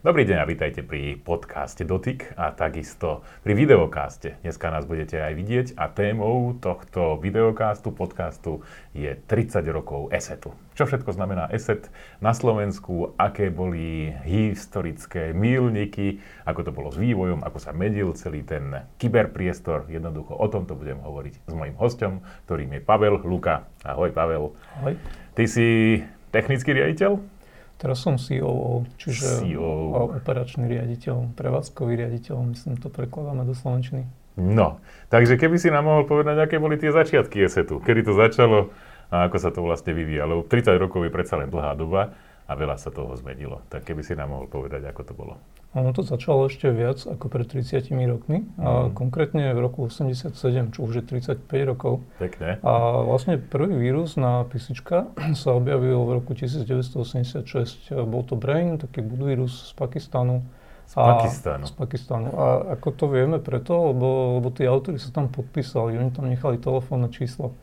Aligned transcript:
Dobrý 0.00 0.24
deň 0.24 0.38
a 0.40 0.48
vítajte 0.48 0.80
pri 0.80 1.20
podcaste 1.20 1.84
Dotyk 1.84 2.32
a 2.32 2.56
takisto 2.56 3.20
pri 3.44 3.52
videokáste. 3.52 4.40
Dneska 4.40 4.72
nás 4.72 4.88
budete 4.88 5.20
aj 5.20 5.36
vidieť 5.36 5.66
a 5.76 5.92
témou 5.92 6.56
tohto 6.56 7.20
videokástu, 7.20 7.92
podcastu 7.92 8.64
je 8.96 9.12
30 9.12 9.60
rokov 9.68 10.08
ESETu. 10.08 10.56
Čo 10.72 10.88
všetko 10.88 11.12
znamená 11.12 11.52
ESET 11.52 11.92
na 12.24 12.32
Slovensku, 12.32 13.12
aké 13.20 13.52
boli 13.52 14.16
historické 14.24 15.36
mílniky, 15.36 16.24
ako 16.48 16.60
to 16.64 16.72
bolo 16.72 16.88
s 16.88 16.96
vývojom, 16.96 17.44
ako 17.44 17.60
sa 17.60 17.76
medil 17.76 18.16
celý 18.16 18.40
ten 18.40 18.88
kyberpriestor. 18.96 19.84
Jednoducho 19.92 20.32
o 20.32 20.46
tomto 20.48 20.80
budem 20.80 20.96
hovoriť 21.04 21.44
s 21.44 21.52
mojim 21.52 21.76
hostom, 21.76 22.24
ktorým 22.48 22.72
je 22.72 22.80
Pavel 22.80 23.20
Luka. 23.20 23.68
Ahoj 23.84 24.08
Pavel. 24.16 24.56
Ahoj. 24.80 24.96
Ty 25.36 25.44
si 25.44 26.00
technický 26.32 26.72
riaditeľ? 26.72 27.39
Teraz 27.80 28.04
som 28.04 28.20
COO, 28.20 28.84
čiže 29.00 29.40
COO. 29.40 30.20
operačný 30.20 30.68
riaditeľ, 30.68 31.32
prevádzkový 31.32 31.96
riaditeľ, 31.96 32.52
myslím, 32.52 32.76
to 32.76 32.92
prekladáme 32.92 33.48
do 33.48 33.56
Slovenčiny. 33.56 34.04
No, 34.36 34.84
takže 35.08 35.40
keby 35.40 35.56
si 35.56 35.72
nám 35.72 35.88
mohol 35.88 36.04
povedať, 36.04 36.44
aké 36.44 36.60
boli 36.60 36.76
tie 36.76 36.92
začiatky 36.92 37.40
ESETu, 37.40 37.80
kedy 37.80 38.04
to 38.04 38.12
začalo 38.12 38.68
a 39.08 39.26
ako 39.26 39.36
sa 39.40 39.48
to 39.48 39.64
vlastne 39.64 39.96
vyvíjalo. 39.96 40.44
30 40.44 40.76
rokov 40.76 41.08
je 41.08 41.10
predsa 41.12 41.40
len 41.40 41.48
dlhá 41.48 41.72
doba 41.72 42.12
a 42.50 42.52
veľa 42.58 42.74
sa 42.82 42.90
toho 42.90 43.14
zmenilo. 43.14 43.62
Tak 43.70 43.86
keby 43.86 44.02
si 44.02 44.18
nám 44.18 44.34
mohol 44.34 44.50
povedať, 44.50 44.82
ako 44.90 45.02
to 45.06 45.14
bolo. 45.14 45.38
Ono 45.78 45.94
to 45.94 46.02
začalo 46.02 46.50
ešte 46.50 46.66
viac 46.74 46.98
ako 47.06 47.30
pred 47.30 47.46
30 47.46 47.94
rokmi. 48.10 48.42
Mm. 48.42 48.58
A 48.58 48.68
mhm. 48.90 48.98
konkrétne 48.98 49.54
v 49.54 49.62
roku 49.62 49.86
87, 49.86 50.34
čo 50.74 50.78
už 50.82 50.98
je 50.98 51.04
35 51.06 51.46
rokov. 51.70 52.02
Pekne. 52.18 52.58
A 52.66 53.06
vlastne 53.06 53.38
prvý 53.38 53.78
vírus 53.78 54.18
na 54.18 54.42
písička 54.50 55.14
sa 55.40 55.50
objavil 55.54 56.02
v 56.02 56.10
roku 56.18 56.34
1986. 56.34 57.94
Bol 58.02 58.22
to 58.26 58.34
Brain, 58.34 58.82
taký 58.82 58.98
vírus 59.06 59.70
z 59.70 59.72
Pakistanu. 59.78 60.42
Z 60.90 60.98
Pakistanu. 60.98 61.64
Z 61.70 61.72
Pakistanu. 61.78 62.28
A 62.34 62.74
ako 62.74 62.88
to 62.90 63.06
vieme 63.06 63.38
preto, 63.38 63.94
lebo, 63.94 64.42
lebo 64.42 64.50
tí 64.50 64.66
autori 64.66 64.98
sa 64.98 65.14
tam 65.14 65.30
podpísali, 65.30 65.94
oni 65.94 66.10
tam 66.10 66.26
nechali 66.26 66.58
telefónne 66.58 67.14
číslo. 67.14 67.54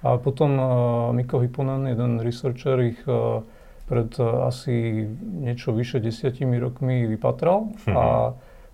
A 0.00 0.16
potom 0.16 0.56
uh, 0.56 0.66
Miko 1.12 1.44
Hipponen, 1.44 1.84
jeden 1.92 2.24
researcher, 2.24 2.80
ich 2.80 3.04
uh, 3.04 3.44
pred 3.90 4.10
eh, 4.22 4.46
asi 4.46 4.74
niečo 5.18 5.74
vyše 5.74 5.98
desiatimi 5.98 6.62
rokmi 6.62 7.10
vypatral 7.10 7.74
mm-hmm. 7.74 7.96
a, 7.98 8.06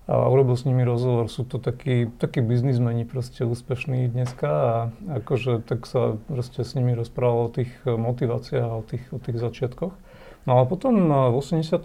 a 0.05 0.13
urobil 0.29 0.53
s 0.53 0.69
nimi 0.69 0.85
rozhovor. 0.85 1.25
Sú 1.33 1.41
to 1.41 1.57
takí, 1.57 2.05
takí 2.21 2.45
biznismeni 2.45 3.01
proste 3.09 3.41
úspešní 3.41 4.13
dneska 4.13 4.47
a 4.47 4.73
akože 5.17 5.65
tak 5.65 5.89
sa 5.89 6.21
proste 6.29 6.61
s 6.61 6.77
nimi 6.77 6.93
rozprával 6.93 7.49
o 7.49 7.53
tých 7.53 7.73
eh, 7.89 7.97
motiváciách 7.97 8.61
a 8.69 8.77
o 8.77 8.83
tých, 8.85 9.03
o 9.09 9.17
tých 9.17 9.41
začiatkoch. 9.41 9.93
No 10.45 10.53
a 10.61 10.69
potom 10.69 10.93
eh, 11.09 11.33
v 11.33 11.35
87. 11.41 11.81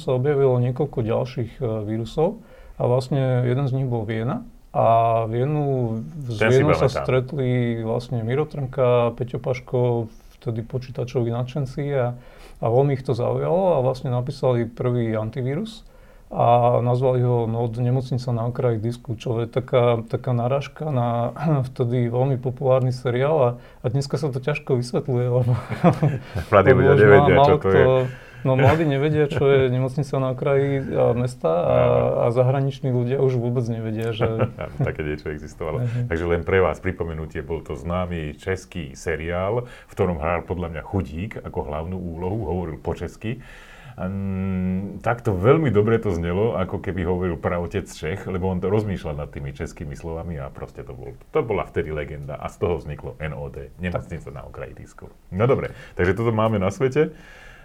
sa 0.00 0.10
objavilo 0.16 0.56
niekoľko 0.56 1.04
ďalších 1.04 1.60
vírusov 1.84 2.40
a 2.80 2.88
vlastne 2.88 3.44
jeden 3.44 3.68
z 3.68 3.76
nich 3.76 3.84
bol 3.84 4.08
Viena. 4.08 4.48
A 4.70 5.26
Vienu, 5.26 5.98
z 6.30 6.46
Vienu 6.46 6.72
sa 6.78 6.86
stretli 6.86 7.82
vlastne 7.82 8.22
Miro 8.22 8.46
Trnka, 8.46 9.18
Peťo 9.18 9.42
Paško, 9.42 10.06
vtedy 10.40 10.64
počítačoví 10.64 11.28
nadšenci 11.28 11.82
a 11.92 12.16
a 12.60 12.64
veľmi 12.68 12.92
ich 12.94 13.04
to 13.04 13.16
zaujalo 13.16 13.80
a 13.80 13.84
vlastne 13.84 14.12
napísali 14.12 14.68
prvý 14.68 15.16
antivírus 15.16 15.88
a 16.30 16.78
nazvali 16.78 17.26
ho 17.26 17.50
Nod 17.50 17.74
nemocnica 17.74 18.30
na 18.30 18.46
okraji 18.46 18.78
disku, 18.78 19.18
čo 19.18 19.42
je 19.42 19.50
taká, 19.50 20.06
taká 20.06 20.30
narážka 20.30 20.86
na 20.94 21.34
vtedy 21.72 22.06
veľmi 22.06 22.38
populárny 22.38 22.94
seriál 22.94 23.36
a, 23.42 23.50
a 23.82 23.86
dneska 23.90 24.14
sa 24.14 24.30
to 24.30 24.38
ťažko 24.38 24.78
vysvetľuje, 24.78 25.26
lebo... 25.26 25.52
Mladí 26.54 26.70
ľudia 26.70 26.94
nevedia, 26.94 27.36
čo 27.42 27.56
to 27.58 27.68
je. 27.68 27.86
No 28.44 28.56
mladí 28.56 28.88
nevedia, 28.88 29.28
čo 29.28 29.44
je 29.48 29.68
nemocnica 29.68 30.14
na 30.16 30.28
okraji 30.32 30.82
mesta 31.16 31.50
a, 31.50 31.76
a 32.24 32.26
zahraniční 32.32 32.90
ľudia 32.90 33.20
už 33.20 33.36
vôbec 33.36 33.64
nevedia, 33.68 34.10
že... 34.16 34.48
Také 34.80 35.04
niečo 35.04 35.28
existovalo. 35.30 35.84
Takže 36.08 36.24
len 36.24 36.42
pre 36.42 36.64
vás 36.64 36.80
pripomenutie, 36.80 37.44
bol 37.44 37.60
to 37.60 37.76
známy 37.76 38.36
český 38.40 38.96
seriál, 38.96 39.68
v 39.68 39.92
ktorom 39.92 40.18
hral 40.18 40.42
podľa 40.46 40.72
mňa 40.78 40.82
Chudík 40.84 41.32
ako 41.44 41.58
hlavnú 41.68 41.96
úlohu, 42.00 42.38
hovoril 42.48 42.76
po 42.80 42.96
česky. 42.96 43.42
Um, 44.00 44.96
takto 45.04 45.36
veľmi 45.36 45.68
dobre 45.68 46.00
to 46.00 46.08
znelo, 46.08 46.56
ako 46.56 46.80
keby 46.80 47.04
hovoril 47.04 47.36
praotec 47.36 47.84
Čech, 47.84 48.24
lebo 48.24 48.48
on 48.48 48.56
to 48.56 48.72
rozmýšľal 48.72 49.12
nad 49.12 49.28
tými 49.28 49.52
českými 49.52 49.92
slovami 49.92 50.40
a 50.40 50.48
proste 50.48 50.80
to, 50.80 50.96
bol, 50.96 51.12
to 51.34 51.40
bola 51.44 51.68
vtedy 51.68 51.92
legenda 51.92 52.38
a 52.40 52.48
z 52.48 52.64
toho 52.64 52.80
vzniklo 52.80 53.20
NOD, 53.20 53.76
nemocnica 53.76 54.32
na 54.32 54.48
okraji 54.48 54.72
disku. 54.72 55.12
No 55.28 55.44
dobre, 55.44 55.76
takže 56.00 56.16
toto 56.16 56.32
máme 56.32 56.56
na 56.56 56.72
svete. 56.72 57.12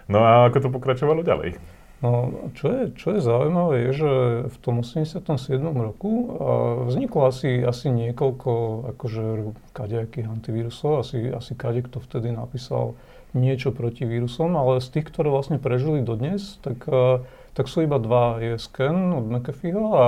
No 0.06 0.22
a 0.22 0.46
ako 0.46 0.58
to 0.62 0.68
pokračovalo 0.70 1.26
ďalej? 1.26 1.58
No, 2.04 2.28
čo 2.52 2.68
je, 2.68 2.82
čo 2.92 3.16
je 3.16 3.24
zaujímavé, 3.24 3.88
je, 3.88 4.04
že 4.04 4.12
v 4.52 4.56
tom 4.60 4.84
87. 4.84 5.24
roku 5.64 6.28
vzniklo 6.86 7.32
asi, 7.32 7.64
asi 7.64 7.88
niekoľko 7.88 8.52
akože 8.94 9.24
kadejakých 9.72 10.28
antivírusov, 10.28 11.00
asi, 11.00 11.32
asi 11.32 11.56
kade, 11.56 11.80
kto 11.88 12.04
vtedy 12.04 12.36
napísal 12.36 13.00
niečo 13.32 13.72
proti 13.72 14.04
vírusom, 14.04 14.60
ale 14.60 14.84
z 14.84 14.92
tých, 14.92 15.08
ktoré 15.08 15.32
vlastne 15.32 15.56
prežili 15.56 16.04
dodnes, 16.04 16.60
tak, 16.60 16.84
tak 17.56 17.64
sú 17.64 17.88
iba 17.88 17.96
dva. 17.96 18.44
Je 18.44 18.60
Scan 18.60 19.16
od 19.16 19.24
McAfeeho 19.32 19.84
a, 19.96 20.06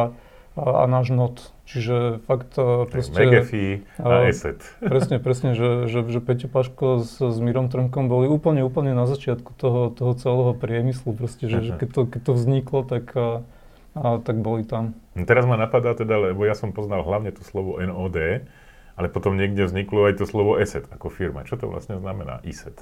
a, 0.58 0.84
náš 0.90 1.14
NOT, 1.14 1.54
Čiže 1.68 2.24
fakt 2.24 2.56
e, 2.56 2.88
proste... 2.88 3.20
McAfee 3.20 3.84
a 4.00 4.24
ESET. 4.32 4.64
Presne, 4.92 5.20
presne, 5.20 5.52
že, 5.52 5.84
že, 5.84 6.00
že 6.08 6.18
Peťo 6.24 6.48
Paško 6.48 7.04
s, 7.04 7.20
s 7.20 7.36
Mírom 7.44 7.68
Trnkom 7.68 8.08
boli 8.08 8.24
úplne, 8.24 8.64
úplne 8.64 8.96
na 8.96 9.04
začiatku 9.04 9.52
toho, 9.52 9.92
toho 9.92 10.16
celého 10.16 10.56
priemyslu. 10.56 11.12
Proste, 11.12 11.44
že, 11.44 11.60
že 11.60 11.72
keď, 11.76 11.88
to, 11.92 12.00
keď 12.08 12.20
to 12.24 12.32
vzniklo, 12.32 12.80
tak, 12.88 13.12
a, 13.12 13.44
a, 13.92 14.16
tak 14.24 14.40
boli 14.40 14.64
tam. 14.64 14.96
Teraz 15.12 15.44
ma 15.44 15.60
napadá 15.60 15.92
teda, 15.92 16.32
lebo 16.32 16.48
ja 16.48 16.56
som 16.56 16.72
poznal 16.72 17.04
hlavne 17.04 17.36
to 17.36 17.44
slovo 17.44 17.76
NOD, 17.76 18.48
ale 18.96 19.06
potom 19.12 19.36
niekde 19.36 19.68
vzniklo 19.68 20.08
aj 20.08 20.18
to 20.18 20.24
slovo 20.24 20.56
ESET 20.56 20.88
ako 20.88 21.12
firma. 21.12 21.44
Čo 21.44 21.60
to 21.60 21.68
vlastne 21.68 22.00
znamená 22.00 22.40
ESET? 22.48 22.80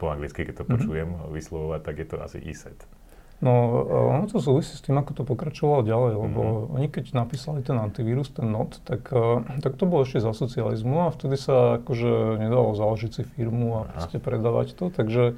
Po 0.00 0.08
anglicky, 0.08 0.48
keď 0.48 0.54
to 0.54 0.64
mm-hmm. 0.64 0.74
počujem 0.80 1.08
vyslovovať, 1.28 1.80
tak 1.84 1.94
je 2.00 2.06
to 2.08 2.16
asi 2.24 2.38
ESET. 2.40 2.78
No, 3.44 3.84
ono 4.16 4.24
to 4.24 4.40
súvisí 4.40 4.72
s 4.72 4.80
tým, 4.80 4.96
ako 4.96 5.20
to 5.20 5.22
pokračovalo 5.28 5.84
ďalej, 5.84 6.12
lebo 6.16 6.40
mm-hmm. 6.40 6.74
oni 6.80 6.88
keď 6.88 7.12
napísali 7.12 7.60
ten 7.60 7.76
antivírus, 7.76 8.32
ten 8.32 8.48
NOT, 8.48 8.80
tak, 8.88 9.12
e, 9.12 9.44
tak 9.60 9.76
to 9.76 9.84
bolo 9.84 10.08
ešte 10.08 10.24
za 10.24 10.32
socializmu 10.32 11.04
a 11.04 11.12
vtedy 11.12 11.36
sa 11.36 11.76
akože 11.76 12.40
nedalo 12.40 12.72
založiť 12.72 13.10
si 13.12 13.22
firmu 13.36 13.76
a 13.76 13.80
Aha. 13.84 13.88
proste 13.92 14.16
predávať 14.16 14.72
to, 14.80 14.88
takže 14.88 15.36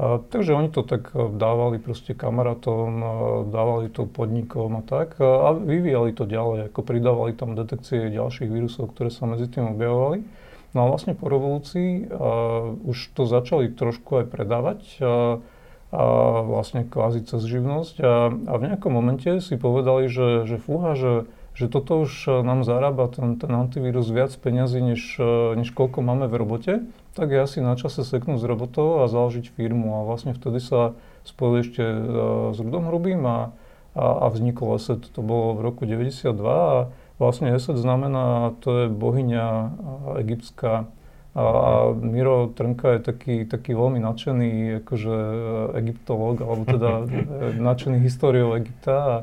a, 0.00 0.24
takže 0.24 0.56
oni 0.56 0.72
to 0.72 0.80
tak 0.80 1.12
e, 1.12 1.28
dávali 1.28 1.76
proste 1.76 2.16
kamarátom, 2.16 2.88
a 3.04 3.12
dávali 3.44 3.92
to 3.92 4.08
podnikom 4.08 4.80
a 4.80 4.82
tak 4.88 5.20
a, 5.20 5.52
a 5.52 5.58
vyvíjali 5.58 6.16
to 6.16 6.24
ďalej, 6.24 6.72
ako 6.72 6.80
pridávali 6.80 7.36
tam 7.36 7.52
detekcie 7.52 8.08
ďalších 8.08 8.48
vírusov, 8.48 8.96
ktoré 8.96 9.12
sa 9.12 9.28
medzi 9.28 9.52
tým 9.52 9.76
objavovali. 9.76 10.24
No 10.72 10.88
a 10.88 10.88
vlastne 10.88 11.12
po 11.12 11.28
revolúcii 11.28 12.08
a, 12.08 12.72
už 12.80 13.12
to 13.12 13.28
začali 13.28 13.76
trošku 13.76 14.24
aj 14.24 14.26
predávať. 14.32 14.80
A, 15.04 15.44
a 15.92 16.04
vlastne 16.40 16.88
kvázi 16.88 17.20
cez 17.28 17.44
živnosť. 17.44 17.96
A, 18.00 18.32
a 18.32 18.52
v 18.56 18.62
nejakom 18.64 18.88
momente 18.88 19.28
si 19.44 19.54
povedali, 19.60 20.08
že, 20.08 20.48
že 20.48 20.56
fúha, 20.56 20.96
že, 20.96 21.28
že 21.52 21.68
toto 21.68 22.08
už 22.08 22.42
nám 22.42 22.64
zarába 22.64 23.12
ten, 23.12 23.36
ten 23.36 23.52
antivírus 23.52 24.08
viac 24.08 24.32
peňazí, 24.32 24.80
než, 24.80 25.20
než 25.52 25.68
koľko 25.76 26.00
máme 26.00 26.32
v 26.32 26.34
robote, 26.40 26.72
tak 27.12 27.28
je 27.28 27.44
asi 27.44 27.60
na 27.60 27.76
čase 27.76 28.08
seknúť 28.08 28.40
z 28.40 28.48
robotov 28.48 29.04
a 29.04 29.12
založiť 29.12 29.52
firmu. 29.52 30.00
A 30.00 30.08
vlastne 30.08 30.32
vtedy 30.32 30.64
sa 30.64 30.96
spojili 31.28 31.60
ešte 31.60 31.84
e, 31.84 31.96
s 32.56 32.58
Rudom 32.58 32.88
Hrubým 32.88 33.20
a, 33.28 33.52
a, 33.92 34.04
a 34.24 34.26
vznikol 34.32 34.80
ESET, 34.80 35.12
to 35.12 35.20
bolo 35.20 35.60
v 35.60 35.60
roku 35.60 35.84
92 35.84 36.32
a 36.40 36.88
vlastne 37.20 37.52
ESET 37.52 37.76
znamená, 37.76 38.56
to 38.64 38.84
je 38.84 38.86
bohyňa 38.88 39.46
egyptská 40.24 40.88
a, 41.32 41.40
a 41.40 41.72
Miro 41.96 42.52
Trnka 42.52 42.96
je 42.96 43.00
taký, 43.00 43.36
taký 43.48 43.72
veľmi 43.72 43.96
nadšený 44.04 44.84
akože 44.84 45.16
egyptológ, 45.80 46.44
alebo 46.44 46.68
teda 46.68 46.90
nadšený 47.72 48.04
históriou 48.04 48.52
Egypta. 48.60 48.96
A, 49.00 49.16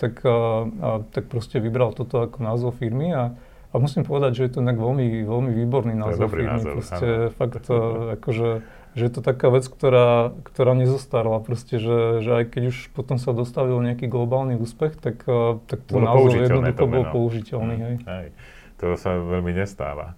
tak, 0.00 0.24
a, 0.24 0.64
a, 0.64 0.88
tak 1.12 1.28
proste 1.28 1.60
vybral 1.60 1.92
toto 1.92 2.24
ako 2.24 2.40
názov 2.40 2.80
firmy 2.80 3.12
a, 3.12 3.36
a 3.70 3.74
musím 3.76 4.08
povedať, 4.08 4.40
že 4.40 4.42
je 4.48 4.52
to 4.56 4.60
nejak 4.64 4.80
veľmi, 4.80 5.28
veľmi 5.28 5.52
výborný 5.52 5.94
názov 6.00 6.32
firmy. 6.32 6.48
Názov, 6.48 6.80
proste 6.80 7.06
áno. 7.28 7.36
fakt, 7.36 7.68
akože, 8.16 8.48
že 8.96 9.02
je 9.04 9.12
to 9.12 9.20
taká 9.20 9.52
vec, 9.52 9.68
ktorá, 9.68 10.32
ktorá 10.48 10.72
nezostarla. 10.72 11.44
Proste, 11.44 11.76
že, 11.76 12.24
že 12.24 12.40
aj 12.40 12.44
keď 12.56 12.62
už 12.72 12.76
potom 12.96 13.20
sa 13.20 13.36
dostavil 13.36 13.76
nejaký 13.84 14.08
globálny 14.08 14.56
úspech, 14.56 14.96
tak, 14.96 15.28
tak 15.68 15.78
ten 15.84 16.00
názov 16.00 16.40
jednoducho 16.40 16.88
bol 16.88 17.04
použiteľný. 17.12 17.76
Hej. 17.76 17.96
Hej. 18.08 18.28
To 18.80 18.96
sa 18.96 19.20
veľmi 19.20 19.52
nestáva. 19.52 20.16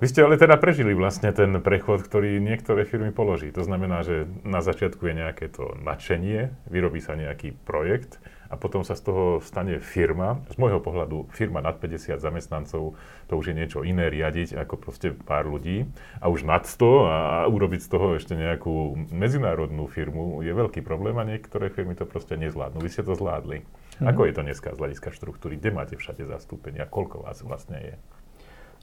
Vy 0.00 0.08
ste 0.08 0.24
ale 0.24 0.40
teda 0.40 0.56
prežili 0.56 0.96
vlastne 0.96 1.28
ten 1.28 1.60
prechod, 1.60 2.00
ktorý 2.00 2.40
niektoré 2.40 2.88
firmy 2.88 3.12
položí. 3.12 3.52
To 3.52 3.60
znamená, 3.60 4.00
že 4.00 4.24
na 4.48 4.64
začiatku 4.64 5.04
je 5.04 5.12
nejaké 5.12 5.52
to 5.52 5.76
nadšenie, 5.76 6.56
vyrobí 6.72 7.04
sa 7.04 7.20
nejaký 7.20 7.52
projekt 7.68 8.16
a 8.48 8.56
potom 8.56 8.80
sa 8.80 8.96
z 8.96 9.12
toho 9.12 9.24
stane 9.44 9.76
firma. 9.76 10.40
Z 10.48 10.56
môjho 10.56 10.80
pohľadu 10.80 11.28
firma 11.36 11.60
nad 11.60 11.76
50 11.76 12.16
zamestnancov, 12.16 12.96
to 13.28 13.32
už 13.36 13.52
je 13.52 13.58
niečo 13.60 13.84
iné 13.84 14.08
riadiť 14.08 14.56
ako 14.56 14.80
proste 14.80 15.12
pár 15.12 15.44
ľudí. 15.44 15.84
A 16.24 16.32
už 16.32 16.48
nad 16.48 16.64
100 16.64 16.80
a, 16.80 16.88
a 17.04 17.38
urobiť 17.52 17.84
z 17.84 17.88
toho 17.92 18.16
ešte 18.16 18.32
nejakú 18.32 19.04
medzinárodnú 19.12 19.84
firmu 19.84 20.40
je 20.40 20.56
veľký 20.56 20.80
problém 20.80 21.20
a 21.20 21.28
niektoré 21.28 21.68
firmy 21.68 21.92
to 21.92 22.08
proste 22.08 22.40
nezvládnu. 22.40 22.80
Vy 22.80 22.88
ste 22.88 23.04
to 23.04 23.12
zvládli. 23.12 23.68
Mm-hmm. 23.68 24.08
Ako 24.08 24.24
je 24.24 24.32
to 24.32 24.42
dneska 24.48 24.72
z 24.72 24.80
hľadiska 24.80 25.12
štruktúry? 25.12 25.60
Kde 25.60 25.76
máte 25.76 25.94
všade 26.00 26.24
zastúpenia? 26.24 26.88
Koľko 26.88 27.28
vás 27.28 27.44
vlastne 27.44 27.76
je? 27.84 27.96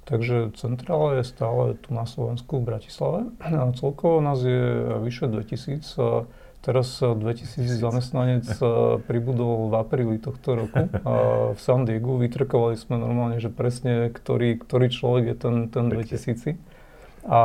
Takže 0.08 0.56
centrála 0.56 1.20
je 1.20 1.24
stále 1.28 1.76
tu 1.84 1.92
na 1.92 2.08
Slovensku 2.08 2.64
v 2.64 2.68
Bratislave. 2.72 3.28
A 3.44 3.76
celkovo 3.76 4.24
nás 4.24 4.40
je 4.40 4.96
vyše 5.04 5.28
2000 5.28 6.32
Teraz 6.58 7.00
2000 7.00 7.64
eh, 7.64 7.80
zamestnanec 7.80 8.46
pribudol 9.08 9.72
v 9.72 9.74
apríli 9.80 10.18
tohto 10.20 10.58
roku 10.58 10.90
v 11.56 11.60
San 11.64 11.88
Diego. 11.88 12.20
Vytrkovali 12.20 12.76
sme 12.76 13.00
normálne, 13.00 13.40
že 13.40 13.48
presne 13.48 14.10
ktorý, 14.12 14.60
ktorý 14.60 14.88
človek 14.92 15.24
je 15.32 15.36
ten, 15.38 15.56
ten 15.72 15.86
2000. 15.88 16.60
A, 17.28 17.42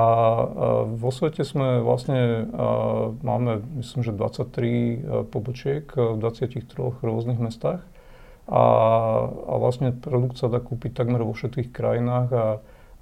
vo 0.86 1.10
svete 1.10 1.42
sme 1.42 1.82
vlastne, 1.82 2.46
máme 3.22 3.66
myslím, 3.82 4.06
že 4.06 4.14
23 4.14 5.26
pobočiek 5.26 5.86
v 5.90 6.18
23 6.22 7.02
rôznych 7.02 7.38
mestách. 7.38 7.82
A, 8.50 8.64
a 9.28 9.54
vlastne 9.60 9.94
produkt 9.94 10.38
sa 10.38 10.50
dá 10.50 10.58
kúpiť 10.58 10.98
takmer 10.98 11.22
vo 11.22 11.34
všetkých 11.34 11.70
krajinách 11.70 12.30
a 12.32 12.46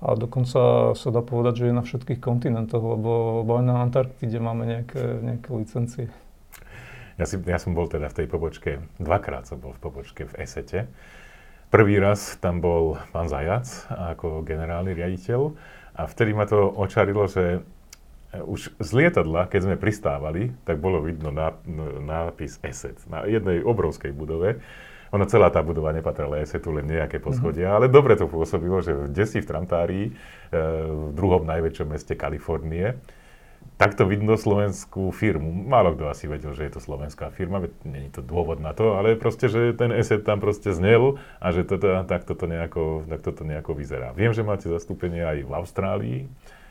a 0.01 0.17
dokonca 0.17 0.93
sa 0.97 1.09
dá 1.13 1.21
povedať, 1.21 1.61
že 1.61 1.65
je 1.69 1.77
na 1.77 1.85
všetkých 1.85 2.25
kontinentoch, 2.25 2.81
lebo, 2.81 3.45
lebo 3.45 3.61
aj 3.61 3.65
na 3.69 3.85
Antarktide 3.85 4.41
máme 4.41 4.65
nejaké, 4.65 5.21
nejaké 5.21 5.49
licencie. 5.53 6.07
Ja, 7.21 7.29
si, 7.29 7.37
ja 7.45 7.61
som 7.61 7.77
bol 7.77 7.85
teda 7.85 8.09
v 8.09 8.25
tej 8.25 8.27
pobočke, 8.33 8.81
dvakrát 8.97 9.45
som 9.45 9.61
bol 9.61 9.77
v 9.77 9.81
pobočke 9.85 10.25
v 10.25 10.41
Esete. 10.41 10.89
Prvý 11.69 12.01
raz 12.01 12.41
tam 12.41 12.65
bol 12.65 12.97
pán 13.13 13.29
Zajac 13.29 13.69
ako 13.93 14.41
generálny 14.41 14.97
riaditeľ 14.97 15.53
a 16.01 16.09
vtedy 16.09 16.33
ma 16.33 16.49
to 16.49 16.73
očarilo, 16.73 17.29
že 17.29 17.61
už 18.33 18.73
z 18.81 18.91
lietadla, 18.97 19.53
keď 19.53 19.69
sme 19.69 19.77
pristávali, 19.77 20.57
tak 20.65 20.81
bolo 20.81 21.05
vidno 21.05 21.29
nápis 22.01 22.57
ESET 22.65 23.05
na 23.11 23.29
jednej 23.29 23.61
obrovskej 23.61 24.17
budove 24.17 24.65
ona 25.11 25.27
celá 25.27 25.51
tá 25.51 25.59
budova 25.61 25.91
nepatrala 25.91 26.39
je 26.39 26.59
tu 26.59 26.71
len 26.71 26.87
nejaké 26.87 27.19
poschodia, 27.19 27.75
mm-hmm. 27.75 27.79
ale 27.83 27.87
dobre 27.91 28.15
to 28.15 28.31
pôsobilo, 28.31 28.79
že 28.79 28.95
kde 29.11 29.25
si 29.27 29.39
v 29.43 29.47
Trantárii, 29.51 30.05
e, 30.09 30.13
v 30.87 31.11
druhom 31.15 31.43
najväčšom 31.43 31.91
meste 31.91 32.15
Kalifornie, 32.15 32.95
takto 33.81 34.05
vidno 34.05 34.37
slovenskú 34.37 35.09
firmu. 35.09 35.49
Málo 35.49 35.97
kto 35.97 36.13
asi 36.13 36.29
vedel, 36.29 36.53
že 36.53 36.69
je 36.69 36.73
to 36.77 36.85
slovenská 36.85 37.33
firma, 37.33 37.65
veď 37.65 37.73
není 37.89 38.09
to 38.13 38.21
dôvod 38.21 38.61
na 38.61 38.77
to, 38.77 39.01
ale 39.01 39.17
proste, 39.17 39.49
že 39.49 39.73
ten 39.73 39.89
ESET 39.89 40.23
tam 40.23 40.37
proste 40.37 40.77
znel 40.77 41.17
a 41.41 41.49
že 41.49 41.65
toto, 41.65 41.89
takto, 42.05 42.37
to 42.37 42.45
nejako, 42.45 43.09
takto 43.09 43.31
to 43.33 43.43
nejako 43.49 43.73
vyzerá. 43.73 44.13
Viem, 44.13 44.37
že 44.37 44.45
máte 44.45 44.69
zastúpenie 44.69 45.25
aj 45.25 45.39
v 45.49 45.53
Austrálii, 45.57 46.21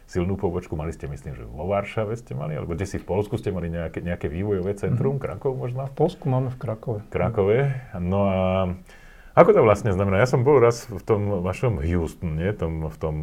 silnú 0.10 0.42
pobočku 0.42 0.74
mali 0.74 0.90
ste, 0.90 1.06
myslím, 1.06 1.38
že 1.38 1.46
vo 1.46 1.70
Varšave 1.70 2.18
ste 2.18 2.34
mali, 2.34 2.58
alebo 2.58 2.74
kde 2.74 2.90
si 2.90 2.98
v 2.98 3.06
Polsku 3.06 3.38
ste 3.38 3.54
mali 3.54 3.70
nejaké, 3.70 4.02
nejaké 4.02 4.26
vývojové 4.26 4.74
centrum, 4.74 5.22
mm-hmm. 5.22 5.30
Krakov 5.30 5.54
možno? 5.54 5.86
V 5.86 5.96
Polsku 5.96 6.26
máme 6.26 6.50
v 6.50 6.58
Krakove. 6.58 7.00
Krakove. 7.14 7.78
No 8.02 8.26
a 8.26 8.40
ako 9.38 9.54
to 9.54 9.62
vlastne 9.62 9.94
znamená? 9.94 10.18
Ja 10.18 10.28
som 10.28 10.42
bol 10.42 10.58
raz 10.58 10.90
v 10.90 11.00
tom 11.06 11.46
vašom 11.46 11.78
Houstone, 11.86 12.50
tom, 12.58 12.90
v 12.90 12.98
tom 12.98 13.16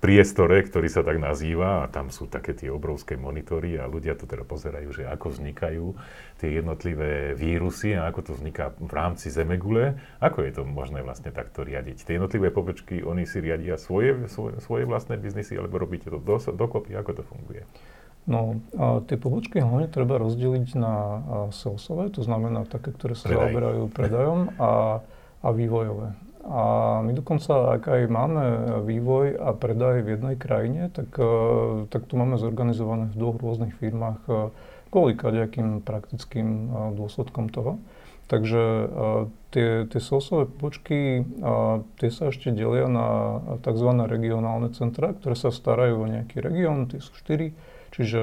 priestore, 0.00 0.64
ktorý 0.64 0.88
sa 0.88 1.04
tak 1.04 1.20
nazýva 1.20 1.84
a 1.84 1.90
tam 1.92 2.08
sú 2.08 2.24
také 2.24 2.56
tie 2.56 2.72
obrovské 2.72 3.20
monitory 3.20 3.76
a 3.76 3.84
ľudia 3.84 4.16
to 4.16 4.24
teda 4.24 4.48
pozerajú, 4.48 4.88
že 4.96 5.04
ako 5.04 5.36
vznikajú 5.36 5.86
tie 6.40 6.56
jednotlivé 6.56 7.36
vírusy 7.36 7.92
a 7.94 8.08
ako 8.08 8.20
to 8.24 8.32
vzniká 8.40 8.72
v 8.80 8.92
rámci 8.96 9.28
Zemegule. 9.28 10.00
Ako 10.24 10.40
je 10.48 10.56
to 10.56 10.62
možné 10.64 11.04
vlastne 11.04 11.28
takto 11.28 11.62
riadiť? 11.62 12.08
Tie 12.08 12.16
jednotlivé 12.16 12.48
pobočky, 12.48 13.04
oni 13.04 13.28
si 13.28 13.44
riadia 13.44 13.76
svoje, 13.76 14.24
svoje, 14.32 14.56
svoje 14.64 14.88
vlastné 14.88 15.20
biznisy 15.20 15.60
alebo 15.60 15.76
robíte 15.76 16.08
to 16.08 16.16
do, 16.16 16.40
dokopy? 16.40 16.96
Ako 16.96 17.20
to 17.20 17.22
funguje? 17.28 17.68
No, 18.24 18.60
a 18.76 19.04
tie 19.04 19.20
pobočky 19.20 19.60
hlavne 19.60 19.88
treba 19.88 20.16
rozdeliť 20.16 20.76
na 20.76 20.94
salesové, 21.52 22.12
to 22.12 22.24
znamená 22.24 22.64
také, 22.68 22.92
ktoré 22.92 23.16
sa 23.16 23.32
zaoberajú 23.32 23.88
predajom 23.92 24.52
a, 24.60 25.00
a 25.40 25.48
vývojové. 25.52 26.29
A 26.40 26.62
my 27.04 27.12
dokonca, 27.12 27.76
ak 27.76 27.84
aj 27.84 28.02
máme 28.08 28.44
vývoj 28.88 29.36
a 29.36 29.52
predaj 29.52 30.00
v 30.00 30.16
jednej 30.16 30.34
krajine, 30.40 30.88
tak, 30.88 31.12
e, 31.20 31.84
tak 31.92 32.08
to 32.08 32.16
máme 32.16 32.40
zorganizované 32.40 33.12
v 33.12 33.18
dvoch 33.20 33.36
rôznych 33.36 33.76
firmách 33.76 34.20
e, 34.24 34.32
kvôli 34.88 35.12
kadejakým 35.20 35.84
praktickým 35.84 36.48
e, 36.48 36.66
dôsledkom 36.96 37.52
toho. 37.52 37.76
Takže 38.30 38.62
tie, 39.50 39.90
tie 39.90 39.98
sosové 39.98 40.46
pobočky, 40.46 41.26
tie 41.98 42.10
sa 42.14 42.30
ešte 42.30 42.54
delia 42.54 42.86
na 42.86 43.42
tzv. 43.58 43.90
regionálne 44.06 44.70
centra, 44.70 45.18
ktoré 45.18 45.34
sa 45.34 45.50
starajú 45.50 45.98
o 45.98 46.06
nejaký 46.06 46.38
región, 46.38 46.86
tie 46.86 47.02
sú 47.02 47.10
štyri, 47.18 47.58
čiže 47.90 48.22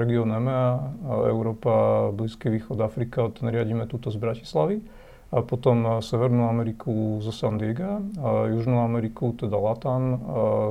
región 0.00 0.32
EMEA, 0.32 0.80
Európa, 1.28 2.08
Blízky 2.08 2.48
východ, 2.48 2.80
Afrika, 2.80 3.28
ten 3.28 3.52
riadíme 3.52 3.84
túto 3.84 4.08
z 4.08 4.16
Bratislavy 4.16 4.80
a 5.28 5.44
potom 5.44 5.76
eh, 5.84 5.90
Severnú 6.00 6.48
Ameriku 6.48 7.20
zo 7.20 7.32
San 7.32 7.60
Diego, 7.60 8.00
a 8.20 8.48
Južnú 8.48 8.80
Ameriku, 8.80 9.36
teda 9.36 9.56
Latam 9.56 10.02
eh, 10.12 10.18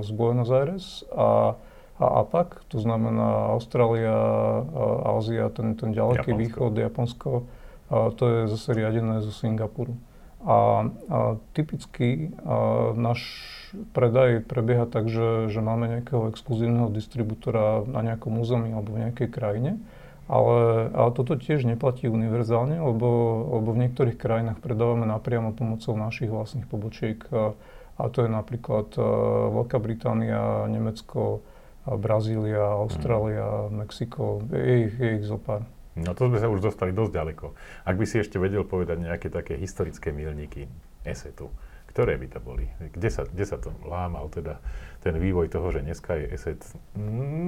z 0.02 0.10
Buenos 0.14 0.50
Aires 0.50 1.06
a, 1.14 1.54
a 2.02 2.06
APAC, 2.26 2.66
to 2.70 2.82
znamená 2.82 3.54
Austrália, 3.54 4.18
eh, 4.18 5.14
Ázia, 5.18 5.50
ten, 5.54 5.78
ten 5.78 5.94
ďaleký 5.94 6.34
Japonsko. 6.34 6.42
východ, 6.42 6.72
Japonsko, 6.74 7.32
a 7.88 8.12
to 8.12 8.24
je 8.28 8.40
zase 8.52 8.70
riadené 8.76 9.24
zo 9.24 9.32
Singapuru. 9.32 9.96
A, 10.48 10.86
a 11.10 11.20
typicky 11.58 12.30
a 12.46 12.94
náš 12.94 13.26
predaj 13.92 14.46
prebieha 14.46 14.86
tak, 14.86 15.10
že, 15.10 15.50
že 15.50 15.60
máme 15.60 15.90
nejakého 15.90 16.30
exkluzívneho 16.30 16.94
distribútora 16.94 17.84
na 17.84 18.06
nejakom 18.06 18.38
území 18.38 18.72
alebo 18.72 18.96
v 18.96 19.10
nejakej 19.10 19.28
krajine 19.34 19.82
ale, 20.28 20.92
ale 20.92 21.10
toto 21.16 21.40
tiež 21.40 21.64
neplatí 21.64 22.12
univerzálne, 22.12 22.84
lebo, 22.84 23.10
lebo 23.58 23.70
v 23.72 23.82
niektorých 23.88 24.20
krajinách 24.20 24.60
predávame 24.60 25.08
napriamo 25.08 25.56
pomocou 25.56 25.96
našich 25.96 26.28
vlastných 26.28 26.68
pobočiek. 26.68 27.24
A, 27.32 27.56
a 27.98 28.04
to 28.12 28.28
je 28.28 28.30
napríklad 28.30 28.92
Veľká 29.56 29.80
Británia, 29.80 30.68
Nemecko, 30.68 31.42
Brazília, 31.88 32.60
Austrália, 32.60 33.72
mm. 33.72 33.88
Mexiko. 33.88 34.44
Je 34.52 34.92
ich, 34.92 34.94
je 35.00 35.10
ich 35.24 35.26
zopár. 35.26 35.64
No 35.98 36.14
to 36.14 36.30
sme 36.30 36.38
sa 36.38 36.52
už 36.52 36.62
dostali 36.62 36.92
dosť 36.94 37.12
ďaleko. 37.16 37.46
Ak 37.88 37.96
by 37.96 38.06
si 38.06 38.22
ešte 38.22 38.38
vedel 38.38 38.68
povedať 38.68 39.02
nejaké 39.02 39.34
také 39.34 39.58
historické 39.58 40.14
milníky 40.14 40.70
ESETu, 41.02 41.50
ktoré 41.98 42.14
by 42.22 42.30
to 42.30 42.38
boli? 42.46 42.70
Kde 42.94 43.10
sa, 43.10 43.26
kde 43.26 43.42
sa 43.42 43.58
to 43.58 43.74
lámal 43.82 44.30
teda 44.30 44.62
ten 45.02 45.18
vývoj 45.18 45.50
toho, 45.50 45.74
že 45.74 45.82
dneska 45.82 46.14
je 46.14 46.30
ESET 46.30 46.62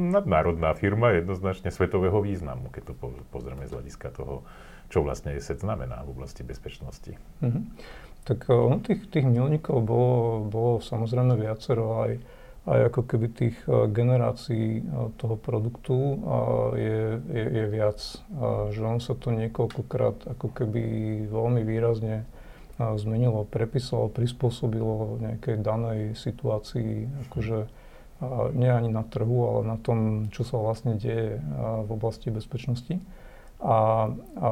nadnárodná 0.10 0.74
firma 0.74 1.14
jednoznačne 1.14 1.70
svetového 1.70 2.18
významu, 2.18 2.74
keď 2.74 2.90
to 2.90 2.94
pozrieme 3.30 3.70
z 3.70 3.78
hľadiska 3.78 4.10
toho, 4.10 4.42
čo 4.90 5.06
vlastne 5.06 5.38
ESET 5.38 5.62
znamená 5.62 6.02
v 6.02 6.18
oblasti 6.18 6.42
bezpečnosti. 6.42 7.14
Mm-hmm. 7.46 7.64
Tak 8.26 8.50
on 8.50 8.82
tých, 8.82 9.06
tých 9.14 9.30
milníkov 9.30 9.86
bolo, 9.86 10.42
bolo 10.50 10.74
samozrejme 10.82 11.38
viacero 11.38 12.10
aj, 12.10 12.18
aj 12.66 12.80
ako 12.90 13.02
keby 13.06 13.28
tých 13.30 13.58
generácií 13.70 14.82
toho 15.22 15.38
produktu 15.38 16.26
je, 16.74 17.22
je, 17.22 17.46
je 17.54 17.66
viac. 17.70 18.02
Že 18.74 18.82
on 18.82 18.98
sa 18.98 19.14
to 19.14 19.30
niekoľkokrát 19.30 20.26
ako 20.26 20.58
keby 20.58 20.82
veľmi 21.30 21.62
výrazne 21.62 22.26
zmenilo, 22.80 23.44
prepísalo, 23.44 24.08
prispôsobilo 24.08 25.20
nejakej 25.20 25.60
danej 25.60 26.16
situácii, 26.16 27.12
akože 27.28 27.68
nie 28.56 28.72
ani 28.72 28.92
na 28.92 29.04
trhu, 29.04 29.48
ale 29.48 29.62
na 29.68 29.78
tom, 29.80 30.28
čo 30.32 30.44
sa 30.48 30.60
vlastne 30.60 30.96
deje 30.96 31.40
v 31.60 31.90
oblasti 31.92 32.32
bezpečnosti. 32.32 33.00
A, 33.60 34.08
a 34.40 34.52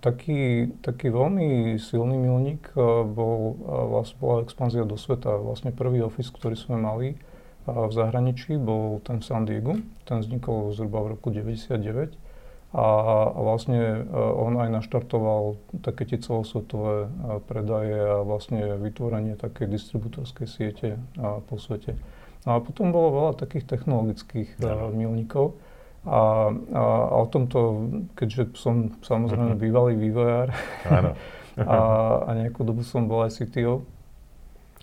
taký, 0.00 0.72
taký 0.80 1.12
veľmi 1.12 1.76
silný 1.76 2.16
milník 2.16 2.72
bol, 3.12 3.56
vlastne 3.92 4.16
bola 4.20 4.36
expanzia 4.44 4.88
do 4.88 4.96
sveta. 4.96 5.36
Vlastne 5.36 5.72
prvý 5.72 6.00
office, 6.00 6.32
ktorý 6.32 6.56
sme 6.56 6.80
mali 6.80 7.20
v 7.68 7.92
zahraničí, 7.92 8.56
bol 8.56 9.04
ten 9.04 9.20
v 9.20 9.24
San 9.28 9.44
Diego. 9.44 9.76
Ten 10.08 10.24
vznikol 10.24 10.72
zhruba 10.72 11.04
v 11.04 11.08
roku 11.16 11.28
99 11.28 12.27
a, 12.68 12.86
vlastne 13.32 14.04
e, 14.04 14.12
on 14.12 14.60
aj 14.60 14.68
naštartoval 14.82 15.56
také 15.80 16.04
tie 16.04 16.20
celosvetové 16.20 17.08
e, 17.08 17.40
predaje 17.48 17.96
a 17.96 18.20
vlastne 18.20 18.76
vytvorenie 18.76 19.40
takej 19.40 19.72
distribútorskej 19.72 20.46
siete 20.48 20.88
po 21.48 21.56
svete. 21.56 21.96
No 22.44 22.56
a 22.56 22.64
potom 22.64 22.92
bolo 22.92 23.08
veľa 23.12 23.32
takých 23.40 23.64
technologických 23.68 24.60
no. 24.60 24.92
milníkov. 24.92 25.56
A, 26.08 26.48
a, 26.72 26.82
a 27.12 27.14
o 27.20 27.26
tomto, 27.28 27.90
keďže 28.16 28.56
som 28.56 28.96
samozrejme 29.02 29.58
uh-huh. 29.58 29.60
bývalý 29.60 29.98
vývojár 29.98 30.54
a, 31.58 31.78
a 32.24 32.30
nejakú 32.38 32.62
dobu 32.64 32.86
som 32.86 33.10
bol 33.10 33.26
aj 33.26 33.42
CTO, 33.42 33.84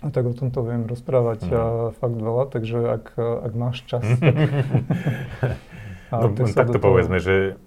a 0.03 0.11
tak 0.11 0.27
o 0.27 0.35
tomto 0.35 0.59
viem 0.67 0.83
rozprávať 0.83 1.47
a 1.55 1.61
fakt 1.95 2.19
veľa, 2.19 2.51
takže 2.51 2.79
ak, 2.99 3.05
ak 3.15 3.53
máš 3.55 3.87
čas, 3.87 4.03
No, 6.13 6.33
tak 6.35 6.67
to 6.69 6.77
toho... 6.77 6.85
povedzme, 6.85 7.17
že 7.17 7.57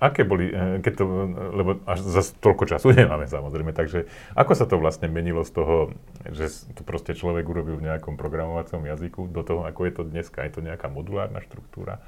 Aké 0.00 0.24
boli, 0.24 0.48
eh, 0.48 0.80
keď 0.80 0.92
to, 0.96 1.04
lebo 1.52 1.70
až 1.84 2.00
za 2.00 2.24
toľko 2.40 2.64
času 2.64 2.88
nemáme 2.96 3.28
samozrejme, 3.28 3.76
takže 3.76 4.08
ako 4.32 4.52
sa 4.56 4.64
to 4.64 4.80
vlastne 4.80 5.12
menilo 5.12 5.44
z 5.44 5.52
toho, 5.52 5.92
že 6.32 6.48
to 6.72 6.82
proste 6.88 7.12
človek 7.12 7.44
urobil 7.44 7.76
v 7.76 7.92
nejakom 7.92 8.16
programovacom 8.16 8.88
jazyku, 8.88 9.28
do 9.28 9.44
toho, 9.44 9.68
ako 9.68 9.80
je 9.84 9.92
to 9.92 10.02
dneska? 10.08 10.40
Je 10.48 10.56
to 10.56 10.64
nejaká 10.64 10.88
modulárna 10.88 11.44
štruktúra? 11.44 12.00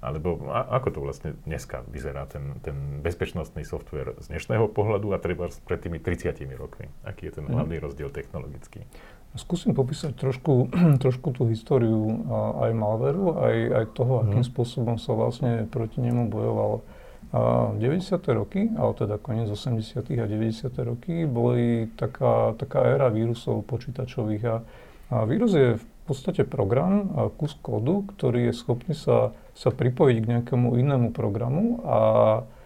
Alebo 0.00 0.48
a, 0.48 0.80
ako 0.80 0.88
to 0.88 1.00
vlastne 1.04 1.30
dneska 1.44 1.84
vyzerá 1.92 2.24
ten, 2.24 2.56
ten 2.64 3.04
bezpečnostný 3.04 3.68
software 3.68 4.16
z 4.24 4.32
dnešného 4.32 4.64
pohľadu 4.72 5.12
a 5.12 5.20
treba 5.20 5.52
pred 5.68 5.84
tými 5.84 6.00
30 6.00 6.32
rokmi? 6.56 6.88
Aký 7.04 7.28
je 7.28 7.40
ten 7.40 7.44
mhm. 7.44 7.60
hlavný 7.60 7.76
rozdiel 7.76 8.08
technologický? 8.08 8.88
Skúsim 9.34 9.74
popísať 9.74 10.14
trošku, 10.14 10.70
trošku 11.02 11.34
tú 11.34 11.50
históriu 11.50 12.22
aj 12.62 12.70
malveru, 12.70 13.34
aj, 13.34 13.56
aj 13.82 13.84
toho, 13.98 14.22
akým 14.22 14.46
mm. 14.46 14.50
spôsobom 14.54 14.96
sa 14.96 15.10
vlastne 15.18 15.66
proti 15.66 15.98
nemu 15.98 16.30
bojovalo. 16.30 16.86
A 17.34 17.74
90. 17.74 18.14
roky, 18.30 18.70
ale 18.78 18.94
teda 18.94 19.18
koniec 19.18 19.50
80. 19.50 20.06
a 20.06 20.26
90. 20.30 20.70
roky, 20.86 21.26
boli 21.26 21.90
taká, 21.98 22.54
taká 22.54 22.86
éra 22.86 23.10
vírusov 23.10 23.66
počítačových. 23.66 24.44
A, 24.46 24.56
a 25.10 25.16
vírus 25.26 25.50
je 25.50 25.74
v 25.82 25.86
podstate 26.06 26.46
program, 26.46 27.10
a 27.18 27.26
kus 27.34 27.58
kódu, 27.58 28.06
ktorý 28.14 28.52
je 28.52 28.54
schopný 28.54 28.94
sa, 28.94 29.34
sa 29.58 29.74
pripojiť 29.74 30.16
k 30.22 30.30
nejakému 30.30 30.78
inému 30.78 31.10
programu 31.10 31.82
a, 31.82 31.98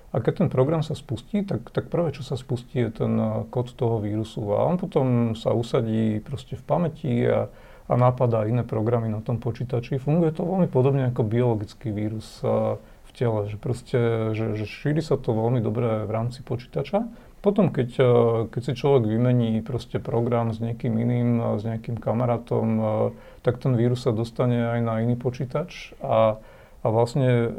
a 0.09 0.17
keď 0.25 0.45
ten 0.45 0.49
program 0.49 0.81
sa 0.81 0.97
spustí, 0.97 1.45
tak, 1.45 1.69
tak 1.69 1.93
prvé, 1.93 2.17
čo 2.17 2.25
sa 2.25 2.41
spustí, 2.41 2.81
je 2.81 3.05
ten 3.05 3.13
kód 3.53 3.77
toho 3.77 4.01
vírusu. 4.01 4.41
A 4.57 4.65
on 4.65 4.81
potom 4.81 5.37
sa 5.37 5.53
usadí 5.53 6.25
proste 6.25 6.57
v 6.57 6.65
pamäti 6.65 7.13
a, 7.29 7.53
a 7.89 7.93
napadá 7.93 8.49
iné 8.49 8.65
programy 8.65 9.13
na 9.13 9.21
tom 9.21 9.37
počítači. 9.37 10.01
Funguje 10.01 10.33
to 10.33 10.49
veľmi 10.49 10.69
podobne 10.73 11.13
ako 11.13 11.29
biologický 11.29 11.93
vírus. 11.93 12.41
A, 12.41 12.81
tele, 13.19 13.51
že 13.51 13.59
proste, 13.59 13.99
že, 14.39 14.55
že 14.55 14.65
šíri 14.65 15.03
sa 15.03 15.19
to 15.19 15.35
veľmi 15.35 15.59
dobre 15.59 16.07
v 16.07 16.11
rámci 16.15 16.47
počítača. 16.47 17.11
Potom, 17.43 17.75
keď, 17.75 17.91
e, 17.99 18.13
keď 18.47 18.63
si 18.63 18.73
človek 18.79 19.11
vymení 19.11 19.59
proste 19.67 19.99
program 19.99 20.55
s 20.55 20.63
niekým 20.63 20.95
iným, 20.95 21.59
s 21.59 21.67
nejakým 21.67 21.99
kamarátom, 21.99 22.67
tak 23.43 23.59
ten 23.59 23.75
vírus 23.75 24.07
sa 24.07 24.15
dostane 24.15 24.71
aj 24.71 24.81
na 24.87 24.95
iný 25.03 25.19
počítač 25.19 25.99
a, 25.99 26.39
a 26.79 26.87
vlastne 26.95 27.51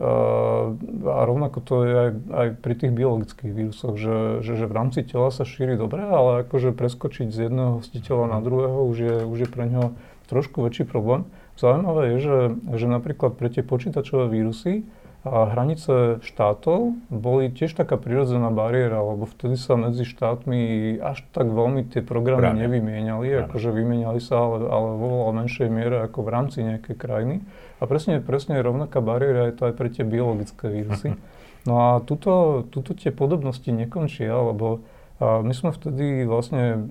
a 1.03 1.19
rovnako 1.27 1.59
to 1.59 1.75
je 1.83 1.93
aj, 1.93 2.11
aj 2.31 2.47
pri 2.63 2.73
tých 2.79 2.93
biologických 2.95 3.51
vírusoch, 3.51 3.99
že, 3.99 4.39
že, 4.39 4.55
že 4.55 4.65
v 4.65 4.73
rámci 4.73 5.03
tela 5.03 5.27
sa 5.27 5.43
šíri 5.43 5.75
dobre, 5.75 5.99
ale 5.99 6.47
akože 6.47 6.71
preskočiť 6.71 7.27
z 7.27 7.51
jedného 7.51 7.83
hostiteľa 7.83 8.31
na 8.31 8.39
druhého 8.39 8.79
už 8.87 8.97
je, 8.97 9.17
už 9.27 9.37
je 9.43 9.49
pre 9.51 9.67
neho 9.67 9.91
trošku 10.31 10.63
väčší 10.63 10.87
problém. 10.87 11.27
Zaujímavé 11.59 12.15
je, 12.15 12.17
že, 12.23 12.37
že 12.79 12.87
napríklad 12.87 13.35
pre 13.35 13.51
tie 13.51 13.59
počítačové 13.59 14.31
vírusy 14.31 14.87
a 15.27 15.51
hranice 15.51 16.23
štátov 16.23 16.95
boli 17.11 17.51
tiež 17.51 17.75
taká 17.75 17.99
prirodzená 17.99 18.47
bariéra, 18.55 19.03
lebo 19.03 19.27
vtedy 19.27 19.59
sa 19.59 19.75
medzi 19.75 20.07
štátmi 20.07 20.95
až 21.03 21.27
tak 21.35 21.51
veľmi 21.51 21.91
tie 21.91 21.99
programy 21.99 22.55
Práne. 22.55 22.63
nevymieniali, 22.63 23.27
Práne. 23.27 23.43
akože 23.51 23.69
vymieniali 23.75 24.23
sa, 24.23 24.39
ale, 24.39 24.63
ale 24.71 24.87
vo 24.95 25.07
veľa 25.19 25.33
menšej 25.43 25.67
miere 25.67 26.07
ako 26.07 26.23
v 26.23 26.29
rámci 26.31 26.57
nejakej 26.63 26.95
krajiny. 26.95 27.35
A 27.79 27.83
presne, 27.83 28.23
presne 28.23 28.63
rovnaká 28.63 29.03
bariéra 29.03 29.51
je 29.51 29.59
to 29.59 29.63
aj 29.67 29.73
pre 29.75 29.91
tie 29.91 30.07
biologické 30.07 30.71
vírusy. 30.71 31.19
No 31.67 31.75
a 31.75 31.87
tuto, 31.99 32.63
tuto 32.71 32.95
tie 32.95 33.11
podobnosti 33.11 33.67
nekončia, 33.67 34.31
lebo 34.31 34.79
my 35.19 35.51
sme 35.51 35.75
vtedy 35.75 36.23
vlastne 36.23 36.87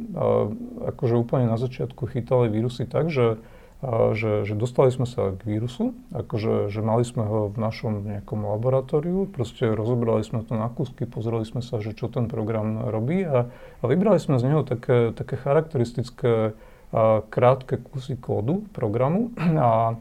akože 0.84 1.16
úplne 1.16 1.48
na 1.48 1.56
začiatku 1.56 2.04
chytali 2.12 2.52
vírusy 2.52 2.84
tak, 2.84 3.08
že 3.08 3.40
že, 3.86 4.42
že 4.42 4.58
dostali 4.58 4.90
sme 4.90 5.06
sa 5.06 5.38
k 5.38 5.40
vírusu, 5.46 5.94
akože 6.10 6.66
že 6.66 6.80
mali 6.82 7.06
sme 7.06 7.22
ho 7.22 7.40
v 7.46 7.62
našom 7.62 8.02
nejakom 8.02 8.42
laboratóriu, 8.42 9.30
proste 9.30 9.70
rozobrali 9.70 10.26
sme 10.26 10.42
to 10.42 10.58
na 10.58 10.66
kúsky, 10.66 11.06
pozreli 11.06 11.46
sme 11.46 11.62
sa, 11.62 11.78
že 11.78 11.94
čo 11.94 12.10
ten 12.10 12.26
program 12.26 12.90
robí 12.90 13.22
a, 13.22 13.46
a 13.78 13.84
vybrali 13.86 14.18
sme 14.18 14.42
z 14.42 14.50
neho 14.50 14.66
také, 14.66 15.14
také 15.14 15.38
charakteristické 15.38 16.58
a 16.88 17.20
krátke 17.28 17.76
kusy 17.76 18.16
kódu 18.16 18.64
programu 18.72 19.28
a, 19.36 19.94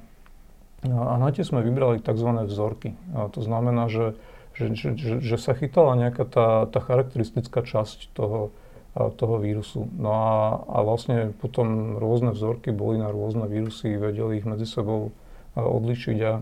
a 0.88 1.14
na 1.20 1.30
tie 1.36 1.44
sme 1.44 1.60
vybrali 1.60 2.00
tzv. 2.00 2.30
vzorky. 2.48 2.96
A 3.12 3.28
to 3.28 3.44
znamená, 3.44 3.92
že, 3.92 4.16
že, 4.56 4.72
že, 4.74 5.20
že 5.20 5.38
sa 5.38 5.52
chytala 5.52 6.00
nejaká 6.00 6.24
tá, 6.24 6.66
tá 6.72 6.80
charakteristická 6.80 7.60
časť 7.60 8.16
toho, 8.16 8.56
toho 8.98 9.38
vírusu. 9.38 9.86
No 9.94 10.10
a, 10.10 10.28
a 10.66 10.78
vlastne 10.82 11.30
potom 11.38 11.98
rôzne 12.02 12.34
vzorky 12.34 12.74
boli 12.74 12.98
na 12.98 13.14
rôzne 13.14 13.46
vírusy, 13.46 13.94
vedeli 13.94 14.42
ich 14.42 14.48
medzi 14.50 14.66
sebou 14.66 15.14
odlišiť. 15.58 16.18
A, 16.26 16.34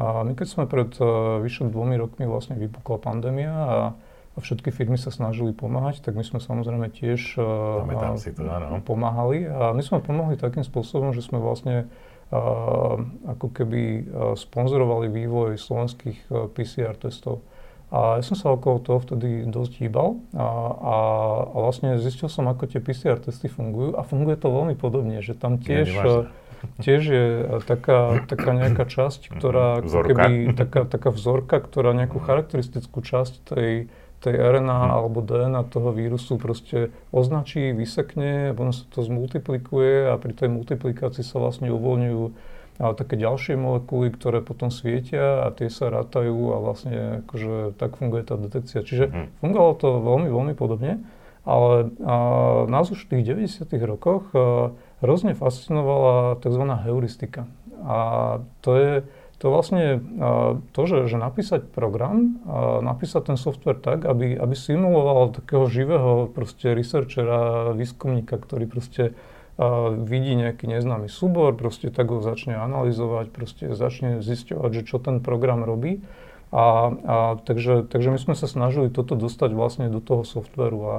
a 0.00 0.04
my 0.24 0.32
keď 0.32 0.46
sme 0.48 0.64
pred 0.64 0.90
uh, 1.00 1.40
vyše 1.40 1.68
dvomi 1.68 1.96
rokmi 2.00 2.24
vlastne 2.24 2.56
vypukla 2.56 2.96
pandémia 3.00 3.52
a, 3.52 3.76
a 4.32 4.38
všetky 4.40 4.72
firmy 4.72 4.96
sa 4.96 5.12
snažili 5.12 5.52
pomáhať, 5.52 6.00
tak 6.00 6.16
my 6.16 6.24
sme 6.24 6.40
samozrejme 6.40 6.88
tiež 6.92 7.36
uh, 7.36 8.16
si 8.16 8.32
to, 8.32 8.44
áno. 8.48 8.80
pomáhali. 8.80 9.44
A 9.48 9.76
my 9.76 9.82
sme 9.84 10.00
pomohli 10.00 10.40
takým 10.40 10.64
spôsobom, 10.64 11.12
že 11.12 11.24
sme 11.24 11.36
vlastne 11.36 11.88
uh, 12.32 12.96
ako 13.28 13.46
keby 13.52 14.08
sponzorovali 14.40 15.12
vývoj 15.12 15.60
slovenských 15.60 16.32
PCR 16.56 16.96
testov. 16.96 17.44
A 17.90 18.18
ja 18.18 18.22
som 18.22 18.38
sa 18.38 18.54
okolo 18.54 18.78
toho 18.78 19.02
vtedy 19.02 19.50
dosť 19.50 19.82
hýbal 19.82 20.22
a, 20.38 20.46
a, 20.78 20.96
a 21.42 21.56
vlastne 21.58 21.98
zistil 21.98 22.30
som, 22.30 22.46
ako 22.46 22.70
tie 22.70 22.78
PCR 22.78 23.18
testy 23.18 23.50
fungujú 23.50 23.98
a 23.98 24.06
funguje 24.06 24.38
to 24.38 24.46
veľmi 24.46 24.78
podobne, 24.78 25.18
že 25.18 25.34
tam 25.34 25.58
tiež, 25.58 25.90
tiež 26.78 27.02
je 27.02 27.26
taká, 27.66 28.22
taká 28.30 28.50
nejaká 28.54 28.86
časť, 28.86 29.34
ktorá, 29.34 29.82
vzorka. 29.82 30.06
keby, 30.06 30.54
taká, 30.54 30.80
taká 30.86 31.10
vzorka, 31.10 31.58
ktorá 31.58 31.90
nejakú 31.90 32.22
charakteristickú 32.22 33.02
časť 33.02 33.58
tej, 33.58 33.90
tej 34.22 34.34
RNA 34.38 34.80
hmm. 34.86 34.94
alebo 34.94 35.18
DNA 35.24 35.62
toho 35.66 35.90
vírusu 35.90 36.38
proste 36.38 36.94
označí, 37.10 37.74
vysekne, 37.74 38.54
potom 38.54 38.70
sa 38.70 38.86
to 38.86 39.02
zmultiplikuje 39.02 40.12
a 40.12 40.14
pri 40.14 40.30
tej 40.30 40.48
multiplikácii 40.52 41.26
sa 41.26 41.42
vlastne 41.42 41.74
uvoľňujú 41.74 42.22
ale 42.80 42.96
také 42.96 43.20
ďalšie 43.20 43.60
molekuly, 43.60 44.08
ktoré 44.08 44.40
potom 44.40 44.72
svietia 44.72 45.44
a 45.44 45.52
tie 45.52 45.68
sa 45.68 45.92
rátajú 45.92 46.56
a 46.56 46.56
vlastne 46.64 46.94
akože 47.28 47.76
tak 47.76 48.00
funguje 48.00 48.24
tá 48.24 48.40
detekcia. 48.40 48.80
Čiže 48.80 49.04
mm. 49.12 49.26
fungovalo 49.44 49.74
to 49.76 49.88
veľmi, 50.00 50.28
veľmi 50.32 50.54
podobne, 50.56 51.04
ale 51.44 51.92
a, 52.00 52.64
nás 52.64 52.88
už 52.88 53.04
v 53.04 53.20
tých 53.20 53.36
90. 53.36 53.68
rokoch 53.84 54.32
a, 54.32 54.72
hrozne 55.04 55.36
fascinovala 55.36 56.40
tzv. 56.40 56.64
heuristika. 56.88 57.44
A 57.84 57.98
to 58.64 58.70
je 58.76 58.92
to 59.40 59.48
vlastne 59.52 59.84
a, 59.84 60.56
to, 60.72 60.82
že, 60.88 61.12
že 61.12 61.16
napísať 61.20 61.68
program, 61.68 62.40
a 62.48 62.80
napísať 62.80 63.28
ten 63.28 63.38
software 63.40 63.76
tak, 63.76 64.08
aby, 64.08 64.40
aby 64.40 64.56
simuloval 64.56 65.36
takého 65.36 65.68
živého 65.68 66.32
proste 66.32 66.72
researchera, 66.72 67.76
výskumníka, 67.76 68.40
ktorý 68.40 68.64
proste 68.64 69.12
vidí 70.08 70.32
nejaký 70.40 70.64
neznámy 70.64 71.12
súbor, 71.12 71.52
proste 71.52 71.92
tak 71.92 72.08
ho 72.08 72.24
začne 72.24 72.56
analyzovať, 72.56 73.26
proste 73.28 73.64
začne 73.76 74.24
zisťovať, 74.24 74.70
že 74.72 74.82
čo 74.88 74.96
ten 74.96 75.20
program 75.20 75.68
robí. 75.68 76.00
A, 76.50 76.90
a 77.06 77.16
takže, 77.44 77.86
takže 77.86 78.10
my 78.10 78.18
sme 78.18 78.34
sa 78.34 78.50
snažili 78.50 78.90
toto 78.90 79.14
dostať 79.14 79.54
vlastne 79.54 79.86
do 79.86 80.02
toho 80.02 80.26
softveru 80.26 80.80
a, 80.82 80.96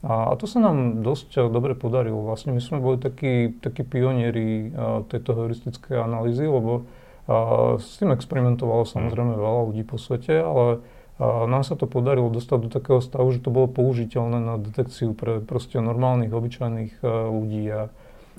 a, 0.00 0.12
a 0.30 0.34
to 0.40 0.48
sa 0.48 0.62
nám 0.62 1.04
dosť 1.04 1.52
dobre 1.52 1.76
podarilo. 1.76 2.24
Vlastne 2.24 2.56
my 2.56 2.62
sme 2.64 2.80
boli 2.80 2.96
takí, 2.96 3.52
takí 3.60 3.84
pionieri 3.84 4.72
a, 4.72 5.04
tejto 5.04 5.36
heuristickej 5.36 6.00
analýzy, 6.00 6.48
lebo 6.48 6.88
a, 7.28 7.76
s 7.76 8.00
tým 8.00 8.14
experimentovalo 8.14 8.88
samozrejme 8.88 9.36
veľa 9.36 9.62
ľudí 9.68 9.84
po 9.84 10.00
svete, 10.00 10.40
ale 10.40 10.80
a 11.16 11.48
nám 11.48 11.64
sa 11.64 11.80
to 11.80 11.88
podarilo 11.88 12.28
dostať 12.28 12.58
do 12.60 12.68
takého 12.68 13.00
stavu, 13.00 13.32
že 13.32 13.40
to 13.40 13.48
bolo 13.48 13.72
použiteľné 13.72 14.36
na 14.36 14.54
detekciu 14.60 15.16
pre 15.16 15.40
proste 15.40 15.80
normálnych, 15.80 16.28
obyčajných 16.28 17.00
e, 17.00 17.04
ľudí. 17.08 17.64
A, 17.72 17.88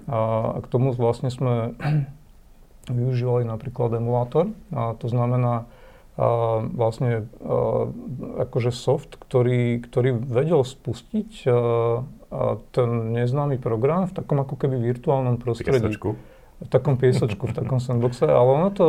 a 0.05 0.57
k 0.61 0.67
tomu 0.69 0.93
vlastne 0.93 1.33
sme 1.33 1.73
využívali 3.01 3.49
napríklad 3.49 3.97
emulátor. 3.97 4.53
A 4.69 4.93
to 4.93 5.09
znamená 5.09 5.65
a 6.17 6.65
vlastne 6.73 7.29
a, 7.45 7.89
akože 8.45 8.73
soft, 8.73 9.21
ktorý, 9.21 9.81
ktorý 9.85 10.17
vedel 10.17 10.65
spustiť 10.65 11.45
a, 11.45 11.53
a 12.29 12.41
ten 12.73 13.13
neznámy 13.13 13.61
program 13.61 14.09
v 14.09 14.17
takom 14.17 14.41
ako 14.41 14.57
keby 14.57 14.81
virtuálnom 14.81 15.37
prostredí. 15.37 15.77
Piesočku 15.77 16.36
v 16.57 16.67
takom 16.73 16.97
piesočku, 16.97 17.45
v 17.45 17.53
takom 17.53 17.77
sandboxe, 17.77 18.25
ale 18.25 18.49
ono 18.49 18.69
to, 18.73 18.87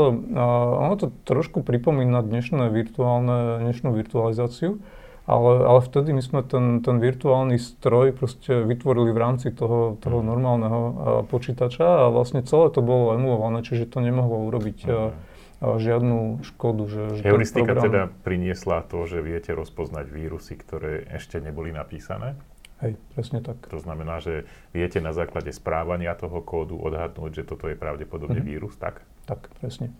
ono 0.80 0.94
to 0.96 1.12
trošku 1.28 1.60
pripomína 1.60 2.24
dnešné 2.24 2.72
virtuálne, 2.72 3.60
dnešnú 3.60 3.92
virtualizáciu, 3.92 4.80
ale, 5.28 5.52
ale 5.68 5.80
vtedy 5.84 6.16
my 6.16 6.22
sme 6.24 6.40
ten, 6.40 6.80
ten 6.80 6.96
virtuálny 6.96 7.60
stroj 7.60 8.16
proste 8.16 8.64
vytvorili 8.64 9.12
v 9.12 9.20
rámci 9.20 9.52
toho, 9.52 10.00
toho 10.00 10.24
mhm. 10.24 10.26
normálneho 10.26 10.80
počítača 11.28 12.08
a 12.08 12.12
vlastne 12.12 12.40
celé 12.40 12.72
to 12.72 12.80
bolo 12.80 13.12
emulované, 13.12 13.60
čiže 13.60 13.92
to 13.92 14.00
nemohlo 14.00 14.48
urobiť 14.48 14.78
mm. 14.88 15.12
žiadnu 15.60 16.40
škodu. 16.48 16.82
Že, 16.88 17.02
že 17.20 17.22
Heuristika 17.28 17.76
program... 17.76 17.84
teda 17.84 18.02
priniesla 18.24 18.80
to, 18.88 19.04
že 19.04 19.20
viete 19.20 19.52
rozpoznať 19.52 20.08
vírusy, 20.08 20.56
ktoré 20.56 21.04
ešte 21.12 21.36
neboli 21.44 21.76
napísané? 21.76 22.40
Hej, 22.78 22.94
presne 23.14 23.42
tak. 23.42 23.58
To 23.74 23.82
znamená, 23.82 24.22
že 24.22 24.46
viete 24.70 25.02
na 25.02 25.10
základe 25.10 25.50
správania 25.50 26.14
toho 26.14 26.38
kódu 26.46 26.78
odhadnúť, 26.78 27.42
že 27.42 27.44
toto 27.46 27.66
je 27.66 27.74
pravdepodobne 27.74 28.38
mm-hmm. 28.38 28.54
vírus, 28.54 28.74
tak? 28.78 29.02
Tak, 29.26 29.50
presne. 29.58 29.90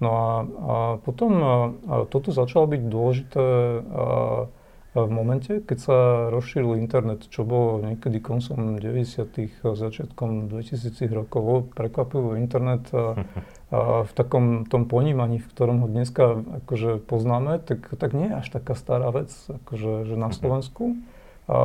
No 0.00 0.08
a, 0.12 0.28
a 0.44 0.76
potom 1.00 1.30
a, 1.40 1.54
a 1.88 1.94
toto 2.08 2.32
začalo 2.32 2.68
byť 2.68 2.82
dôležité 2.88 3.44
a, 3.44 4.48
v 4.96 5.12
momente, 5.12 5.60
keď 5.60 5.78
sa 5.78 5.98
rozšíril 6.32 6.80
internet, 6.80 7.28
čo 7.28 7.44
bolo 7.44 7.84
niekedy 7.84 8.16
koncom 8.24 8.80
90. 8.80 9.28
začiatkom 9.60 10.48
2000 10.48 10.96
rokov, 11.12 11.68
prekvapivo 11.76 12.32
internet 12.40 12.88
a, 12.96 13.12
a 13.76 14.08
v 14.08 14.12
takom 14.16 14.64
tom 14.64 14.88
ponímaní, 14.88 15.44
v 15.44 15.48
ktorom 15.52 15.84
ho 15.84 15.88
dneska 15.88 16.40
akože 16.64 17.04
poznáme, 17.04 17.60
tak, 17.60 17.92
tak 18.00 18.16
nie 18.16 18.32
je 18.32 18.40
až 18.40 18.48
taká 18.48 18.72
stará 18.72 19.12
vec, 19.12 19.28
akože, 19.52 20.08
že 20.08 20.14
na 20.16 20.32
mhm. 20.32 20.36
Slovensku. 20.36 20.96
A 21.46 21.58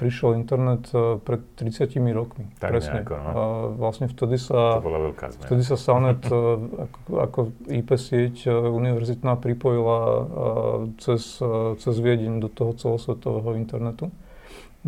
prišiel 0.00 0.40
internet 0.40 0.88
e, 0.96 1.20
pred 1.20 1.44
30 1.60 2.00
rokmi. 2.16 2.48
Tak 2.56 2.72
presne. 2.72 3.04
Nejako, 3.04 3.14
no. 3.20 3.28
A 3.28 3.42
vlastne 3.76 4.08
vtedy 4.08 4.40
sa, 4.40 4.80
to 4.80 4.88
bola 4.88 5.12
veľká 5.12 5.36
zmena. 5.36 5.44
vtedy 5.44 5.62
sa 5.68 5.76
Salnet 5.76 6.24
e, 6.32 6.36
ako, 6.88 6.98
ako 7.12 7.38
IP 7.68 7.92
sieť 8.00 8.48
e, 8.48 8.56
univerzitná 8.56 9.36
pripojila 9.36 10.00
cez, 10.96 11.44
cez 11.76 11.94
Viedeň 12.00 12.40
do 12.40 12.48
toho 12.48 12.72
celosvetového 12.72 13.52
internetu. 13.60 14.08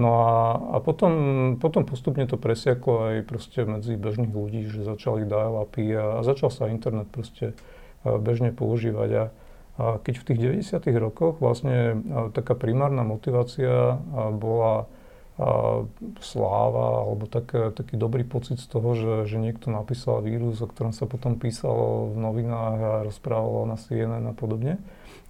No 0.01 0.09
a, 0.25 0.57
a 0.73 0.77
potom, 0.81 1.13
potom 1.61 1.85
postupne 1.85 2.25
to 2.25 2.41
presiaklo 2.41 3.13
aj 3.13 3.29
proste 3.29 3.69
medzi 3.69 3.93
bežných 4.01 4.33
ľudí, 4.33 4.73
že 4.73 4.89
začali 4.89 5.29
dial-upy 5.29 5.93
a, 5.93 6.05
a 6.17 6.21
začal 6.25 6.49
sa 6.49 6.73
internet 6.73 7.13
proste 7.13 7.53
bežne 8.09 8.57
používať. 8.57 9.11
A, 9.21 9.25
a 9.81 9.97
keď 10.05 10.15
v 10.21 10.27
tých 10.29 10.39
90. 10.69 10.77
rokoch 11.01 11.41
vlastne 11.41 12.05
taká 12.37 12.53
primárna 12.53 13.01
motivácia 13.01 13.97
bola 14.37 14.85
sláva 16.21 17.09
alebo 17.09 17.25
tak, 17.25 17.49
taký 17.73 17.97
dobrý 17.97 18.29
pocit 18.29 18.61
z 18.61 18.69
toho, 18.69 18.93
že, 18.93 19.15
že 19.33 19.37
niekto 19.41 19.73
napísal 19.73 20.21
vírus, 20.21 20.61
o 20.61 20.69
ktorom 20.69 20.93
sa 20.93 21.09
potom 21.09 21.41
písalo 21.41 22.13
v 22.13 22.17
novinách 22.21 22.79
a 22.79 22.93
rozprávalo 23.09 23.65
na 23.65 23.81
CNN 23.81 24.21
a 24.29 24.35
podobne, 24.37 24.77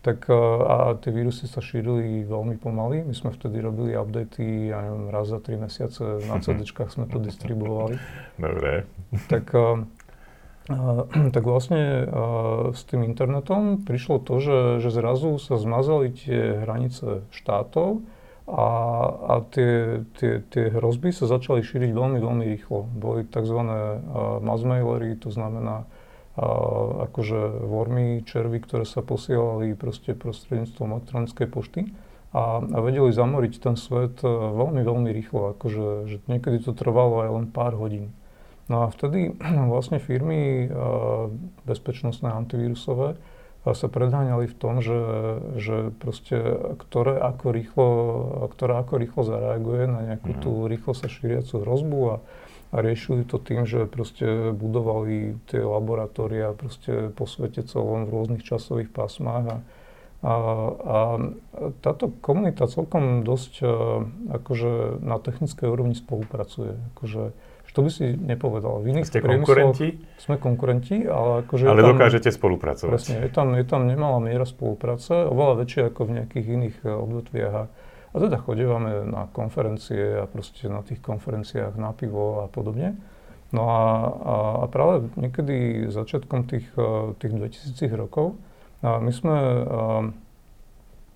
tak 0.02 0.26
a 0.66 0.96
tie 0.98 1.12
vírusy 1.14 1.46
sa 1.46 1.62
šírili 1.62 2.26
veľmi 2.26 2.58
pomaly. 2.58 3.06
My 3.06 3.14
sme 3.14 3.30
vtedy 3.30 3.62
robili 3.62 3.94
updaty, 3.94 4.74
ja 4.74 4.82
neviem, 4.82 5.12
raz 5.14 5.30
za 5.30 5.38
tri 5.38 5.54
mesiace 5.60 6.24
na 6.26 6.40
CD 6.42 6.66
sme 6.66 7.06
to 7.06 7.22
distribuovali. 7.22 8.00
Dobre. 8.34 8.90
Tak 9.30 9.54
tak 10.68 11.42
vlastne 11.42 12.06
s 12.76 12.82
tým 12.86 13.02
internetom 13.06 13.80
prišlo 13.82 14.20
to, 14.22 14.38
že, 14.38 14.58
že 14.84 14.90
zrazu 14.92 15.40
sa 15.40 15.56
zmazali 15.56 16.12
tie 16.12 16.62
hranice 16.62 17.24
štátov 17.32 18.04
a, 18.50 18.66
a 19.08 19.34
tie, 19.50 20.04
tie, 20.18 20.42
tie 20.46 20.64
hrozby 20.74 21.14
sa 21.14 21.30
začali 21.30 21.62
šíriť 21.62 21.90
veľmi, 21.90 22.18
veľmi 22.18 22.44
rýchlo. 22.54 22.86
Boli 22.86 23.26
tzv. 23.26 23.58
massmailery, 24.42 25.18
to 25.18 25.32
znamená 25.32 25.86
akože 27.10 27.66
wormy, 27.66 28.22
červy, 28.22 28.62
ktoré 28.62 28.86
sa 28.86 29.02
posielali 29.02 29.74
proste 29.74 30.14
prostredníctvom 30.14 30.96
elektronickej 30.96 31.48
pošty 31.50 31.80
a, 32.30 32.62
a 32.62 32.78
vedeli 32.78 33.10
zamoriť 33.10 33.52
ten 33.58 33.74
svet 33.74 34.22
veľmi, 34.22 34.80
veľmi 34.86 35.10
rýchlo. 35.10 35.58
Akože, 35.58 36.06
že 36.06 36.16
niekedy 36.30 36.62
to 36.62 36.72
trvalo 36.72 37.26
aj 37.26 37.30
len 37.34 37.46
pár 37.50 37.74
hodín. 37.74 38.14
No 38.70 38.86
a 38.86 38.94
vtedy 38.94 39.34
vlastne 39.72 39.98
firmy 39.98 40.70
bezpečnostné 41.66 42.30
antivírusové 42.30 43.18
sa 43.60 43.92
predháňali 43.92 44.48
v 44.48 44.56
tom, 44.56 44.80
že, 44.80 45.00
že 45.60 45.92
proste, 46.00 46.40
ktoré 46.80 47.20
ako 47.20 47.46
rýchlo, 47.52 47.88
ktorá 48.56 48.80
ako 48.80 48.94
rýchlo 48.96 49.22
zareaguje 49.28 49.84
na 49.84 50.00
nejakú 50.12 50.32
tú 50.40 50.52
mhm. 50.64 50.68
rýchlo 50.72 50.92
sa 50.96 51.12
šíriacu 51.12 51.60
hrozbu 51.60 52.00
a, 52.08 52.16
a 52.72 52.76
riešili 52.80 53.28
to 53.28 53.36
tým, 53.36 53.68
že 53.68 53.84
proste 53.84 54.56
budovali 54.56 55.36
tie 55.52 55.60
laboratória 55.60 56.56
proste 56.56 57.12
po 57.12 57.28
svete 57.28 57.60
celom 57.68 58.08
v 58.08 58.12
rôznych 58.16 58.46
časových 58.46 58.88
pásmach 58.88 59.44
a, 59.44 59.56
a, 60.24 60.32
a 60.80 60.98
táto 61.84 62.12
komunita 62.24 62.64
celkom 62.64 63.28
dosť 63.28 63.64
akože 64.40 65.04
na 65.04 65.16
technickej 65.20 65.68
úrovni 65.68 65.96
spolupracuje. 65.96 66.80
Akože, 66.96 67.32
to 67.70 67.86
by 67.86 67.90
si 67.90 68.18
nepovedal. 68.18 68.82
V 68.82 68.90
iných 68.90 69.06
Ste 69.06 69.22
konkurenti? 69.22 69.94
Sme 70.18 70.42
konkurenti, 70.42 71.06
ale 71.06 71.46
akože... 71.46 71.64
Ale 71.70 71.86
tam, 71.86 71.90
dokážete 71.94 72.34
spolupracovať. 72.34 72.90
Presne, 72.90 73.16
je 73.22 73.30
tam, 73.30 73.46
je 73.54 73.66
tam 73.66 73.86
nemalá 73.86 74.18
miera 74.18 74.42
spolupráce, 74.42 75.14
oveľa 75.30 75.62
väčšia 75.62 75.82
ako 75.94 76.00
v 76.02 76.10
nejakých 76.18 76.46
iných 76.50 76.76
eh, 76.82 76.90
odvetviach. 76.90 77.54
A, 77.54 77.64
a 78.10 78.16
teda 78.18 78.36
chodívame 78.42 79.06
na 79.06 79.30
konferencie 79.30 80.18
a 80.18 80.26
proste 80.26 80.66
na 80.66 80.82
tých 80.82 80.98
konferenciách 80.98 81.78
na 81.78 81.94
pivo 81.94 82.42
a 82.42 82.50
podobne. 82.50 82.98
No 83.54 83.66
a, 83.66 83.82
a, 83.82 84.34
a 84.62 84.64
práve 84.70 85.10
niekedy 85.14 85.86
začiatkom 85.94 86.50
tých, 86.50 86.66
eh, 86.74 87.14
tých 87.22 87.32
2000 87.38 87.86
rokov 87.94 88.34
a 88.82 88.98
my 88.98 89.12
sme 89.12 89.36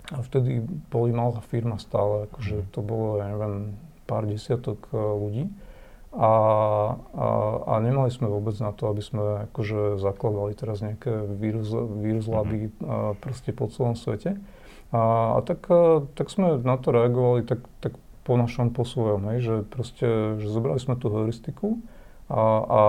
a 0.05 0.21
vtedy 0.21 0.61
boli 0.93 1.09
malá 1.09 1.41
firma 1.41 1.81
stále, 1.81 2.29
akože 2.29 2.61
mhm. 2.61 2.67
to 2.69 2.79
bolo, 2.85 3.17
ja 3.17 3.25
neviem, 3.33 3.73
pár 4.05 4.29
desiatok 4.29 4.85
ľudí. 4.93 5.49
A, 6.15 6.31
a, 6.95 7.27
a 7.67 7.73
nemali 7.83 8.07
sme 8.07 8.31
vôbec 8.31 8.55
na 8.63 8.71
to, 8.71 8.87
aby 8.87 9.03
sme 9.03 9.51
akože 9.51 9.99
zakladali 9.99 10.55
teraz 10.55 10.79
nejaké 10.79 11.11
vírus, 11.11 11.67
vírus 11.99 12.23
laby 12.31 12.71
mm-hmm. 12.71 13.19
proste 13.19 13.51
po 13.51 13.67
celom 13.67 13.99
svete. 13.99 14.39
A, 14.95 15.35
a 15.35 15.39
tak, 15.43 15.67
a, 15.67 16.07
tak 16.15 16.31
sme 16.31 16.55
na 16.63 16.79
to 16.79 16.95
reagovali 16.95 17.43
tak, 17.43 17.67
tak 17.83 17.99
po 18.23 18.39
našom, 18.39 18.71
po 18.71 18.87
svojom, 18.87 19.27
hej, 19.35 19.39
že 19.43 19.55
proste, 19.67 20.39
že 20.39 20.47
zobrali 20.47 20.79
sme 20.79 20.95
tú 20.95 21.11
heuristiku 21.11 21.83
a, 22.31 22.41
a 22.63 22.81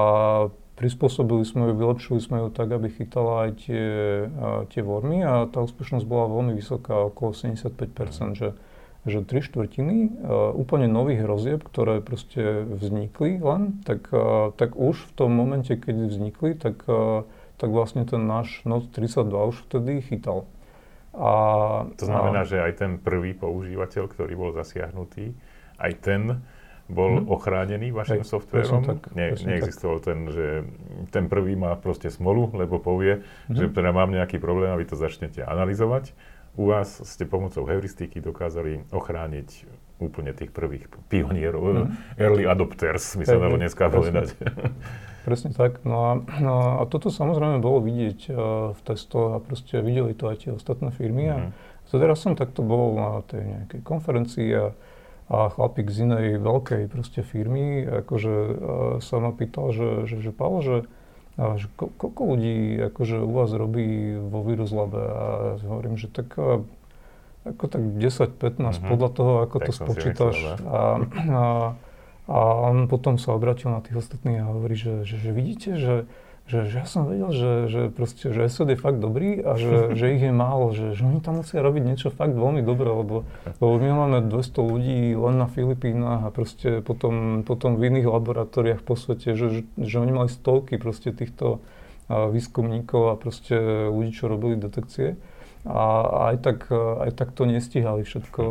prispôsobili 0.79 1.43
sme 1.43 1.73
ju, 1.73 1.75
vylepšili 1.77 2.21
sme 2.23 2.47
ju 2.47 2.49
tak, 2.55 2.71
aby 2.73 2.95
chytala 2.95 3.49
aj 3.49 3.51
tie, 3.65 3.87
tie 4.71 4.83
vormy 4.87 5.25
a 5.27 5.51
tá 5.51 5.61
úspešnosť 5.67 6.07
bola 6.07 6.31
veľmi 6.31 6.53
vysoká, 6.55 7.11
okolo 7.11 7.35
75%, 7.35 7.75
mm-hmm. 7.75 8.33
že 8.39 8.49
že 9.07 9.23
tri 9.23 9.41
štvrtiny 9.41 9.97
uh, 10.19 10.51
úplne 10.53 10.91
nových 10.91 11.23
hrozieb, 11.23 11.63
ktoré 11.63 12.03
proste 12.03 12.67
vznikli 12.67 13.39
len, 13.39 13.81
tak, 13.87 14.11
uh, 14.11 14.51
tak 14.59 14.75
už 14.75 14.99
v 14.99 15.13
tom 15.15 15.31
momente, 15.31 15.71
keď 15.73 16.11
vznikli, 16.11 16.59
tak, 16.59 16.83
uh, 16.91 17.23
tak 17.57 17.71
vlastne 17.71 18.03
ten 18.03 18.27
náš 18.27 18.67
Note 18.67 18.91
32 18.91 19.31
už 19.31 19.57
vtedy 19.71 20.03
chytal. 20.03 20.45
A, 21.17 21.33
to 21.97 22.05
znamená, 22.05 22.45
a, 22.45 22.49
že 22.49 22.61
aj 22.61 22.73
ten 22.77 22.93
prvý 23.01 23.33
používateľ, 23.33 24.05
ktorý 24.13 24.35
bol 24.37 24.51
zasiahnutý, 24.53 25.33
aj 25.81 25.93
ten 26.05 26.45
bol 26.87 27.19
hmm. 27.19 27.27
ochránený 27.27 27.91
vašim 27.91 28.23
Hej, 28.23 28.31
softverom. 28.31 28.87
Tak, 28.87 29.11
ne, 29.19 29.35
neexistoval 29.35 29.99
tak. 29.99 30.07
ten, 30.07 30.19
že 30.31 30.47
ten 31.11 31.27
prvý 31.27 31.59
má 31.59 31.75
proste 31.75 32.15
smolu, 32.15 32.55
lebo 32.55 32.79
povie, 32.79 33.27
hmm. 33.51 33.59
že 33.59 33.65
teda 33.75 33.91
mám 33.91 34.15
nejaký 34.15 34.39
problém 34.39 34.71
a 34.71 34.79
vy 34.79 34.87
to 34.87 34.95
začnete 34.95 35.43
analyzovať 35.43 36.15
u 36.57 36.65
vás 36.73 37.05
ste 37.05 37.29
pomocou 37.29 37.69
heuristiky 37.69 38.25
dokázali 38.25 38.89
ochrániť 38.91 39.69
úplne 39.97 40.37
tých 40.37 40.53
prvých 40.53 40.93
pionierov, 41.09 41.89
mm. 41.89 42.21
early 42.21 42.45
adopters, 42.45 43.17
by 43.17 43.25
sa 43.25 43.41
dalo 43.41 43.57
dneska 43.57 43.89
povedať. 43.89 44.37
Presne 45.27 45.51
tak. 45.57 45.83
No 45.83 45.97
a, 46.07 46.13
no 46.39 46.55
a 46.79 46.83
toto 46.87 47.09
samozrejme 47.11 47.59
bolo 47.59 47.83
vidieť 47.83 48.21
uh, 48.31 48.37
v 48.77 48.81
testoch 48.87 49.35
a 49.35 49.39
proste 49.41 49.81
videli 49.81 50.15
to 50.15 50.31
aj 50.31 50.37
tie 50.47 50.51
ostatné 50.53 50.93
firmy. 50.93 51.25
Mm. 51.27 51.33
A 51.33 51.37
to 51.89 51.97
teraz 51.99 52.21
som 52.23 52.39
takto 52.39 52.63
bol 52.63 52.95
na 52.95 53.11
tej 53.27 53.43
nejakej 53.43 53.81
konferencii 53.83 54.49
a, 54.55 54.67
a 55.33 55.51
chlapík 55.51 55.91
z 55.91 56.07
inej 56.07 56.27
veľkej 56.45 56.83
proste 56.93 57.27
firmy 57.27 57.83
akože 58.07 58.35
uh, 58.35 58.55
sa 59.03 59.17
ma 59.19 59.33
pýtal, 59.33 59.75
že, 59.75 60.07
že, 60.07 60.23
že 60.23 60.31
Paolo, 60.31 60.61
že 60.63 60.77
a 61.37 61.61
že 61.61 61.69
ko, 61.77 61.93
koľko 61.93 62.23
ľudí 62.33 62.81
akože 62.93 63.21
u 63.21 63.31
vás 63.33 63.53
robí 63.53 64.17
vo 64.17 64.41
Virus 64.41 64.73
Labe 64.73 65.01
a 65.01 65.25
hovorím, 65.61 66.01
že 66.01 66.09
tak 66.09 66.33
ako 67.47 67.65
tak 67.71 67.83
10-15 67.95 68.59
mm-hmm. 68.59 68.89
podľa 68.91 69.11
toho, 69.15 69.33
ako 69.47 69.57
tak 69.63 69.67
to 69.67 69.73
spočítaš. 69.73 70.37
A, 70.67 70.81
a, 71.31 71.43
a 72.27 72.39
on 72.67 72.91
potom 72.91 73.23
sa 73.23 73.39
obratil 73.39 73.71
na 73.71 73.79
tých 73.79 74.03
ostatných 74.03 74.43
a 74.43 74.51
hovorí, 74.51 74.75
že, 74.75 75.07
že, 75.07 75.23
že 75.23 75.31
vidíte, 75.31 75.71
že 75.79 75.95
že, 76.47 76.71
že 76.71 76.77
ja 76.79 76.87
som 76.87 77.11
vedel, 77.11 77.35
že, 77.35 77.53
že, 77.67 77.83
proste, 77.91 78.31
že 78.31 78.47
SOD 78.47 78.75
je 78.75 78.79
fakt 78.79 79.03
dobrý 79.03 79.43
a 79.43 79.59
že, 79.59 79.91
že 79.99 80.15
ich 80.15 80.23
je 80.23 80.31
málo, 80.31 80.71
že, 80.71 80.95
že 80.95 81.03
oni 81.03 81.19
tam 81.19 81.43
musia 81.43 81.59
robiť 81.59 81.83
niečo 81.83 82.09
fakt 82.15 82.39
veľmi 82.39 82.63
dobré, 82.63 82.87
lebo, 82.87 83.27
lebo 83.59 83.75
my 83.83 83.91
máme 84.07 84.19
200 84.31 84.63
ľudí 84.63 85.01
len 85.19 85.35
na 85.43 85.51
Filipínach 85.51 86.23
a 86.23 86.31
proste 86.31 86.81
potom, 86.87 87.43
potom 87.43 87.75
v 87.75 87.91
iných 87.91 88.07
laboratóriách 88.07 88.87
po 88.87 88.95
svete, 88.95 89.35
že, 89.35 89.47
že, 89.51 89.61
že 89.75 89.97
oni 89.99 90.13
mali 90.15 90.31
stovky 90.31 90.79
proste 90.79 91.11
týchto 91.11 91.59
výskumníkov 92.07 93.11
a 93.11 93.19
proste 93.19 93.59
ľudí, 93.91 94.15
čo 94.15 94.31
robili 94.31 94.55
detekcie. 94.55 95.19
A 95.67 96.07
aj 96.31 96.37
tak, 96.47 96.59
aj 96.71 97.11
tak 97.19 97.35
to 97.35 97.43
nestihali 97.43 98.07
všetko 98.07 98.43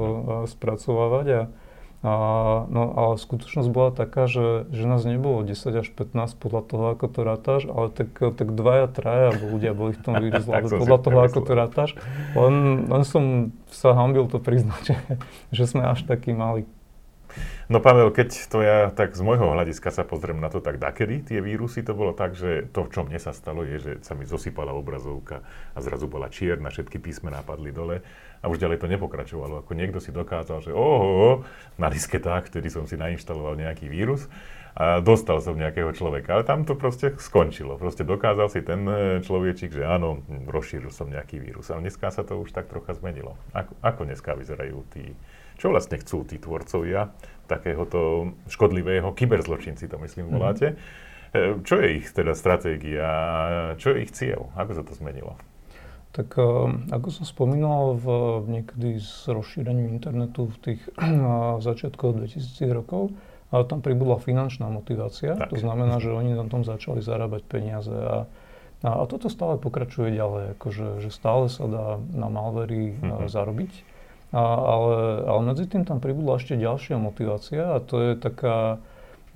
spracovávať. 0.52 1.28
A, 1.32 1.42
a, 2.06 2.70
no 2.70 2.94
ale 2.94 3.18
skutočnosť 3.18 3.70
bola 3.74 3.90
taká, 3.90 4.30
že, 4.30 4.70
že 4.70 4.86
nás 4.86 5.02
nebolo 5.10 5.42
10 5.42 5.58
až 5.74 5.90
15 5.90 6.38
podľa 6.38 6.62
toho, 6.70 6.84
ako 6.94 7.06
to 7.10 7.20
rátaš, 7.26 7.62
ale 7.66 7.90
tak, 7.90 8.14
tak 8.14 8.54
dvaja, 8.54 8.86
traja 8.86 9.34
ľudia 9.34 9.74
boli 9.74 9.98
v 9.98 10.02
tom 10.06 10.14
vírus, 10.24 10.46
podľa 10.46 11.00
toho, 11.02 11.18
ako 11.26 11.40
to 11.42 11.54
rátaš. 11.58 11.92
Len, 12.38 12.86
len 12.86 13.04
som 13.10 13.50
sa 13.74 13.98
hambil 13.98 14.30
to 14.30 14.38
priznať, 14.38 14.84
že, 14.94 14.98
že 15.50 15.64
sme 15.66 15.82
až 15.82 16.06
takí 16.06 16.30
mali. 16.30 16.70
No 17.66 17.82
Pavel, 17.82 18.14
keď 18.14 18.30
to 18.46 18.62
ja 18.62 18.94
tak 18.94 19.18
z 19.18 19.26
môjho 19.26 19.50
hľadiska 19.50 19.90
sa 19.90 20.06
pozriem 20.06 20.38
na 20.38 20.54
to 20.54 20.62
tak 20.62 20.78
dakedy, 20.78 21.26
tie 21.26 21.42
vírusy, 21.42 21.82
to 21.82 21.98
bolo 21.98 22.14
tak, 22.14 22.38
že 22.38 22.70
to, 22.70 22.86
čo 22.92 23.02
mne 23.02 23.18
sa 23.18 23.34
stalo, 23.34 23.66
je, 23.66 23.82
že 23.82 23.92
sa 24.06 24.14
mi 24.14 24.30
zosypala 24.30 24.70
obrazovka 24.70 25.42
a 25.74 25.78
zrazu 25.82 26.06
bola 26.06 26.30
čierna, 26.30 26.70
všetky 26.70 27.02
písmená 27.02 27.42
padli 27.42 27.74
dole 27.74 28.06
a 28.40 28.46
už 28.46 28.62
ďalej 28.62 28.86
to 28.86 28.92
nepokračovalo. 28.94 29.66
Ako 29.66 29.74
niekto 29.74 29.98
si 29.98 30.14
dokázal, 30.14 30.62
že 30.62 30.72
oho, 30.78 31.42
na 31.82 31.90
disketách, 31.90 32.54
vtedy 32.54 32.70
som 32.70 32.86
si 32.86 32.94
nainštaloval 32.94 33.58
nejaký 33.58 33.90
vírus 33.90 34.30
a 34.76 35.00
dostal 35.00 35.40
som 35.40 35.56
nejakého 35.56 35.90
človeka. 35.96 36.36
Ale 36.36 36.44
tam 36.44 36.68
to 36.68 36.76
proste 36.76 37.16
skončilo. 37.18 37.80
Proste 37.80 38.04
dokázal 38.04 38.52
si 38.52 38.60
ten 38.60 38.84
e, 38.84 39.24
človečik, 39.24 39.72
že 39.72 39.88
áno, 39.88 40.20
rozšíril 40.52 40.92
som 40.92 41.08
nejaký 41.08 41.40
vírus. 41.40 41.72
Ale 41.72 41.88
dneska 41.88 42.12
sa 42.12 42.28
to 42.28 42.44
už 42.44 42.52
tak 42.52 42.68
trocha 42.68 42.92
zmenilo. 42.92 43.40
Ako, 43.56 43.72
ako 43.80 44.02
dneska 44.04 44.36
vyzerajú 44.36 44.84
tí 44.92 45.16
čo 45.56 45.72
vlastne 45.72 46.00
chcú 46.00 46.24
tí 46.28 46.40
tvorcovia 46.40 47.12
takéhoto 47.46 48.34
škodlivého, 48.50 49.14
kyberzločinci 49.14 49.86
to 49.86 49.98
myslím 50.02 50.34
voláte. 50.34 50.74
Mm-hmm. 50.74 51.68
Čo 51.68 51.84
je 51.84 51.88
ich 52.00 52.08
teda 52.16 52.32
stratégia, 52.32 53.12
čo 53.76 53.92
je 53.92 54.08
ich 54.08 54.12
cieľ, 54.16 54.56
ako 54.56 54.72
sa 54.72 54.84
to 54.88 54.96
zmenilo? 54.96 55.36
Tak 56.16 56.40
e, 56.40 56.48
ako 56.96 57.08
som 57.12 57.28
spomínal, 57.28 58.00
v, 58.00 58.08
niekedy 58.48 59.04
s 59.04 59.28
rozšírením 59.28 59.92
internetu 59.92 60.48
v 60.48 60.58
tých 60.64 60.82
začiatkoch 61.68 62.16
2000 62.24 62.72
rokov, 62.72 63.12
ale 63.52 63.68
tam 63.68 63.84
pribudla 63.84 64.24
finančná 64.24 64.72
motivácia. 64.72 65.36
Tak. 65.36 65.52
To 65.52 65.60
znamená, 65.60 66.00
že 66.00 66.16
oni 66.16 66.40
na 66.40 66.48
tom 66.48 66.64
začali 66.64 67.04
zarábať 67.04 67.44
peniaze 67.52 67.92
a, 67.92 68.32
a, 68.88 68.90
a 68.96 69.04
toto 69.04 69.28
stále 69.28 69.60
pokračuje 69.60 70.16
ďalej, 70.16 70.56
akože, 70.56 71.04
že 71.04 71.10
stále 71.12 71.52
sa 71.52 71.68
dá 71.68 71.88
na 72.16 72.32
malvery 72.32 72.96
mm-hmm. 72.96 73.28
zarobiť. 73.28 73.95
A, 74.36 74.44
ale, 74.44 75.24
ale 75.24 75.42
medzi 75.48 75.64
tým 75.64 75.88
tam 75.88 76.04
pribudla 76.04 76.36
ešte 76.36 76.60
ďalšia 76.60 77.00
motivácia 77.00 77.72
a 77.72 77.80
to 77.80 78.04
je 78.04 78.12
taká, 78.20 78.84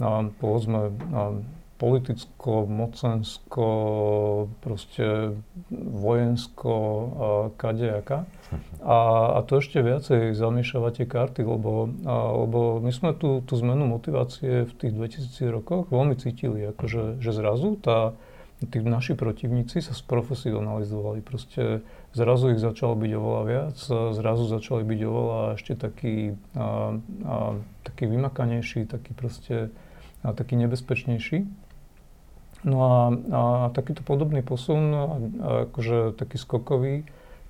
a, 0.04 0.28
povedzme, 0.44 0.92
a, 0.92 1.40
politicko, 1.80 2.68
mocensko, 2.68 3.68
proste 4.60 5.32
vojensko, 5.72 6.76
a 6.76 7.28
kadejaká. 7.56 8.28
A, 8.84 8.98
a 9.36 9.48
to 9.48 9.64
ešte 9.64 9.80
viacej 9.80 10.36
zamiešava 10.36 10.92
tie 10.92 11.08
karty, 11.08 11.48
lebo, 11.48 11.88
a, 12.04 12.36
lebo 12.36 12.84
my 12.84 12.92
sme 12.92 13.16
tú, 13.16 13.40
tú 13.48 13.56
zmenu 13.56 13.88
motivácie 13.88 14.68
v 14.68 14.74
tých 14.76 14.92
2000 14.92 15.56
rokoch 15.56 15.88
veľmi 15.88 16.20
cítili, 16.20 16.68
akože, 16.68 17.24
že 17.24 17.32
zrazu 17.32 17.80
tá, 17.80 18.12
tí 18.68 18.84
naši 18.84 19.16
protivníci 19.16 19.80
sa 19.80 19.96
sprofesionalizovali. 19.96 21.24
Proste 21.24 21.80
zrazu 22.14 22.58
ich 22.58 22.62
začalo 22.62 22.98
byť 22.98 23.12
oveľa 23.14 23.44
viac, 23.46 23.78
zrazu 24.16 24.44
začali 24.50 24.84
byť 24.86 25.00
oveľa 25.06 25.42
ešte 25.56 25.74
taký, 25.78 26.16
a, 26.58 26.98
a, 27.26 27.36
taký 27.86 28.10
vymakanejší, 28.10 28.90
taký 28.90 29.12
proste 29.14 29.70
a, 30.26 30.34
taký 30.34 30.58
nebezpečnejší. 30.58 31.46
No 32.68 32.78
a, 32.84 32.96
a 33.32 33.42
takýto 33.72 34.04
podobný 34.04 34.44
posun, 34.44 34.84
a, 34.92 35.04
a 35.06 35.08
akože 35.70 36.18
taký 36.18 36.38
skokový, 36.42 36.96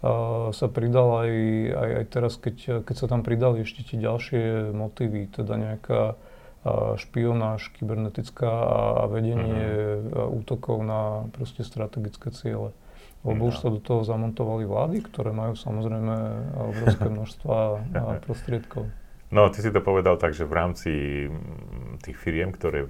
a, 0.03 0.51
sa 0.51 0.67
pridal 0.67 1.27
aj, 1.27 1.31
aj, 1.73 1.89
aj 2.03 2.05
teraz, 2.11 2.33
keď, 2.35 2.83
keď 2.83 2.95
sa 2.95 3.07
tam 3.07 3.21
pridali 3.23 3.63
ešte 3.63 3.83
tie 3.83 3.97
ďalšie 3.99 4.75
motívy, 4.75 5.31
teda 5.31 5.55
nejaká 5.55 6.19
špionáž 6.99 7.71
kybernetická 7.79 8.51
a 8.51 9.07
vedenie 9.07 9.63
uh-huh. 10.03 10.43
útokov 10.43 10.83
na 10.83 11.31
proste 11.31 11.63
strategické 11.63 12.35
ciele. 12.35 12.75
Lebo 13.19 13.47
uh-huh. 13.47 13.51
už 13.51 13.55
sa 13.59 13.67
do 13.67 13.83
toho 13.83 14.07
zamontovali 14.07 14.63
vlády, 14.63 15.03
ktoré 15.03 15.35
majú 15.35 15.59
samozrejme 15.59 16.15
obrovské 16.55 17.07
množstva 17.19 17.57
prostriedkov. 18.23 18.87
No, 19.29 19.45
ty 19.53 19.61
si 19.61 19.69
to 19.69 19.85
povedal 19.85 20.17
tak, 20.17 20.33
že 20.33 20.41
v 20.41 20.57
rámci 20.57 20.91
tých 22.01 22.17
firiem, 22.17 22.49
ktoré 22.49 22.89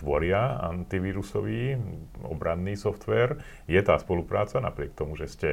tvoria 0.00 0.56
antivírusový 0.64 1.76
obranný 2.24 2.72
software, 2.78 3.36
je 3.68 3.76
tá 3.84 4.00
spolupráca, 4.00 4.64
napriek 4.64 4.96
tomu, 4.96 5.12
že 5.18 5.28
ste 5.28 5.50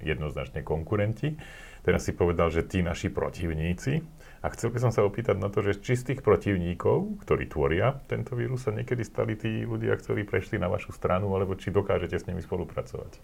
jednoznačne 0.00 0.64
konkurenti. 0.64 1.36
Teraz 1.84 2.08
si 2.08 2.16
povedal, 2.16 2.48
že 2.48 2.64
tí 2.64 2.80
naši 2.80 3.12
protivníci, 3.12 4.00
a 4.38 4.46
chcel 4.54 4.70
by 4.70 4.78
som 4.78 4.92
sa 4.94 5.02
opýtať 5.02 5.34
na 5.34 5.50
to, 5.50 5.66
že 5.66 5.82
či 5.82 5.98
z 5.98 6.14
tých 6.14 6.20
protivníkov, 6.22 7.26
ktorí 7.26 7.50
tvoria 7.50 7.98
tento 8.06 8.38
vírus, 8.38 8.62
sa 8.62 8.70
niekedy 8.70 9.02
stali 9.02 9.34
tí 9.34 9.66
ľudia, 9.66 9.98
ktorí 9.98 10.22
prešli 10.22 10.62
na 10.62 10.70
vašu 10.70 10.94
stranu, 10.94 11.34
alebo 11.34 11.58
či 11.58 11.74
dokážete 11.74 12.22
s 12.22 12.26
nimi 12.30 12.38
spolupracovať? 12.38 13.18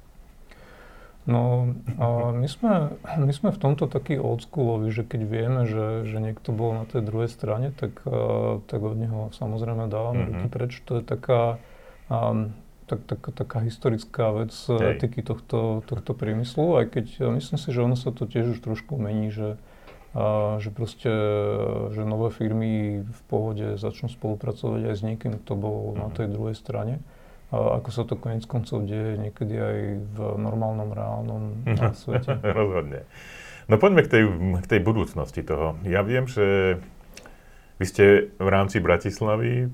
No, 1.25 1.73
a 1.97 2.37
my, 2.37 2.45
sme, 2.45 3.01
my 3.01 3.33
sme 3.33 3.49
v 3.49 3.63
tomto 3.63 3.89
takí 3.89 4.21
oldschooloví, 4.21 4.93
že 4.93 5.09
keď 5.09 5.21
vieme, 5.25 5.63
že, 5.65 6.05
že 6.05 6.21
niekto 6.21 6.53
bol 6.53 6.77
na 6.77 6.85
tej 6.85 7.01
druhej 7.01 7.33
strane, 7.33 7.73
tak, 7.73 7.97
uh, 8.05 8.61
tak 8.69 8.85
od 8.85 8.93
neho 8.93 9.21
samozrejme 9.33 9.89
dávame 9.89 10.21
mm-hmm. 10.21 10.31
ruky 10.37 10.47
preč. 10.53 10.73
To 10.85 11.01
je 11.01 11.05
taká, 11.07 11.57
um, 12.13 12.53
tak, 12.85 13.09
tak, 13.09 13.25
taká 13.33 13.65
historická 13.65 14.37
vec 14.37 14.53
Hej. 14.53 15.01
etiky 15.01 15.25
tohto, 15.25 15.81
tohto 15.89 16.13
priemyslu, 16.13 16.77
aj 16.77 16.93
keď 16.93 17.05
ja 17.17 17.29
myslím 17.33 17.57
si, 17.57 17.69
že 17.73 17.81
ono 17.81 17.97
sa 17.97 18.13
to 18.13 18.29
tiež 18.29 18.53
už 18.53 18.61
trošku 18.61 19.01
mení, 19.01 19.33
že 19.33 19.57
a 20.15 20.57
že 20.63 20.71
proste, 20.71 21.11
že 21.91 22.03
nové 22.07 22.31
firmy 22.31 23.03
v 23.03 23.21
pohode 23.27 23.75
začnú 23.75 24.07
spolupracovať 24.07 24.81
aj 24.87 24.95
s 24.95 25.03
niekým, 25.03 25.43
kto 25.43 25.59
bol 25.59 25.79
mm-hmm. 25.91 25.99
na 25.99 26.07
mhm. 26.07 26.15
tej 26.15 26.29
druhej 26.31 26.57
strane. 26.57 26.95
A 27.51 27.83
ako 27.83 27.91
sa 27.91 28.03
to 28.07 28.15
konec 28.15 28.47
koncov 28.47 28.87
deje 28.87 29.19
niekedy 29.19 29.55
aj 29.59 29.79
v 30.15 30.19
normálnom, 30.39 30.91
reálnom 30.95 31.43
mm-hmm. 31.67 31.95
svete. 31.99 32.31
Rozhodne. 32.63 33.03
No 33.67 33.75
poďme 33.83 34.07
k 34.07 34.09
tej, 34.11 34.23
k 34.63 34.67
tej 34.71 34.81
budúcnosti 34.87 35.43
toho. 35.43 35.75
Ja 35.83 36.07
viem, 36.07 36.31
že 36.31 36.79
vy 37.83 37.85
ste 37.91 38.05
v 38.39 38.49
rámci 38.49 38.79
Bratislavy 38.79 39.67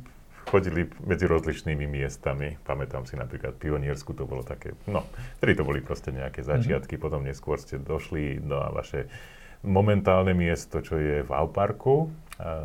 chodili 0.49 0.89
medzi 1.05 1.29
rozličnými 1.29 1.85
miestami. 1.85 2.57
Pamätám 2.65 3.05
si 3.05 3.15
napríklad 3.15 3.61
Pioniersku, 3.61 4.17
to 4.17 4.25
bolo 4.25 4.41
také, 4.41 4.73
no, 4.89 5.05
vtedy 5.39 5.53
to 5.53 5.69
boli 5.69 5.85
proste 5.85 6.17
nejaké 6.17 6.41
mhm. 6.41 6.49
začiatky, 6.49 6.97
mm-hmm. 6.97 7.05
potom 7.05 7.21
neskôr 7.29 7.61
ste 7.61 7.77
došli 7.77 8.41
no 8.41 8.65
a 8.65 8.73
vaše 8.73 9.05
momentálne 9.65 10.33
miesto, 10.33 10.81
čo 10.81 10.97
je 10.97 11.23
v 11.25 11.31
Auparku. 11.31 12.09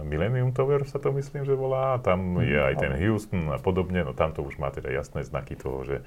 Millennium 0.07 0.55
Tower 0.55 0.87
sa 0.87 1.03
to 1.03 1.11
myslím, 1.11 1.43
že 1.43 1.51
volá. 1.51 1.99
Tam 1.99 2.39
mm, 2.39 2.47
je 2.47 2.59
aj 2.63 2.75
ten 2.79 2.93
Houston 2.95 3.51
a 3.51 3.59
podobne. 3.59 4.07
No 4.07 4.15
tam 4.15 4.31
to 4.31 4.39
už 4.39 4.55
má 4.55 4.71
teda 4.71 4.87
jasné 4.87 5.27
znaky 5.27 5.59
toho, 5.59 5.83
že 5.83 5.97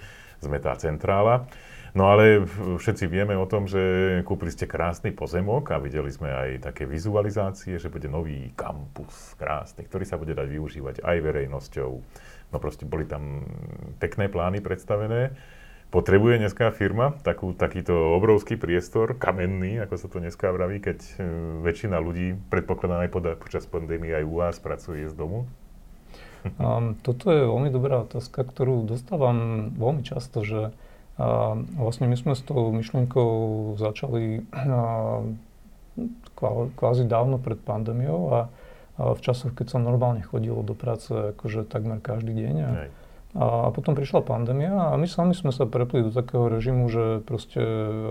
sme 0.40 0.56
tá 0.56 0.72
centrála. 0.80 1.44
No 1.92 2.08
ale 2.12 2.44
všetci 2.54 3.08
vieme 3.08 3.36
o 3.36 3.48
tom, 3.48 3.64
že 3.64 3.80
kúpili 4.24 4.52
ste 4.52 4.68
krásny 4.68 5.12
pozemok 5.12 5.72
a 5.72 5.80
videli 5.80 6.08
sme 6.12 6.28
aj 6.28 6.72
také 6.72 6.84
vizualizácie, 6.84 7.80
že 7.80 7.92
bude 7.92 8.08
nový 8.08 8.52
kampus 8.56 9.36
krásny, 9.40 9.88
ktorý 9.88 10.04
sa 10.04 10.20
bude 10.20 10.36
dať 10.36 10.48
využívať 10.48 10.96
aj 11.04 11.16
verejnosťou. 11.20 11.90
No 12.52 12.56
proste 12.60 12.88
boli 12.88 13.04
tam 13.04 13.44
pekné 14.00 14.28
plány 14.32 14.64
predstavené. 14.64 15.32
Potrebuje 15.88 16.36
dneska 16.36 16.68
firma 16.68 17.16
takú, 17.24 17.56
takýto 17.56 18.12
obrovský 18.12 18.60
priestor, 18.60 19.16
kamenný, 19.16 19.80
ako 19.80 19.94
sa 19.96 20.06
to 20.12 20.20
dneska 20.20 20.52
vraví, 20.52 20.84
keď 20.84 21.00
e, 21.00 21.12
väčšina 21.64 21.96
ľudí, 21.96 22.36
predpokladám 22.52 23.08
aj 23.08 23.10
poda, 23.10 23.32
počas 23.40 23.64
pandémie 23.64 24.12
aj 24.12 24.24
u 24.28 24.34
vás, 24.36 24.60
pracuje 24.60 25.08
z 25.08 25.16
domu? 25.16 25.48
Um, 26.62 26.94
toto 27.02 27.34
je 27.34 27.42
veľmi 27.50 27.66
dobrá 27.66 28.06
otázka, 28.06 28.46
ktorú 28.46 28.86
dostávam 28.86 29.68
veľmi 29.74 30.06
často, 30.06 30.46
že 30.46 30.70
uh, 30.70 31.58
vlastne 31.74 32.06
my 32.06 32.14
sme 32.14 32.38
s 32.38 32.46
tou 32.46 32.70
myšlienkou 32.70 33.30
začali 33.74 34.46
uh, 34.46 35.26
kvázi 36.78 37.10
dávno 37.10 37.42
pred 37.42 37.58
pandémiou 37.58 38.20
a, 38.30 38.40
a 39.02 39.18
v 39.18 39.20
časoch, 39.20 39.50
keď 39.50 39.66
sa 39.76 39.78
normálne 39.82 40.22
chodilo 40.22 40.62
do 40.62 40.78
práce 40.78 41.10
akože 41.10 41.66
takmer 41.66 41.98
každý 41.98 42.38
deň. 42.38 42.54
A, 42.62 42.70
a 43.38 43.70
potom 43.70 43.94
prišla 43.94 44.26
pandémia 44.26 44.90
a 44.90 44.98
my 44.98 45.06
sami 45.06 45.30
sme 45.30 45.54
sa 45.54 45.62
prepli 45.62 46.02
do 46.02 46.10
takého 46.10 46.50
režimu, 46.50 46.90
že 46.90 47.22
proste 47.22 47.62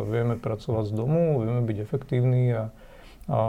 vieme 0.08 0.40
pracovať 0.40 0.88
z 0.88 0.94
domu, 0.96 1.44
vieme 1.44 1.60
byť 1.68 1.78
efektívni, 1.84 2.56
a, 2.56 2.64
a, 3.28 3.40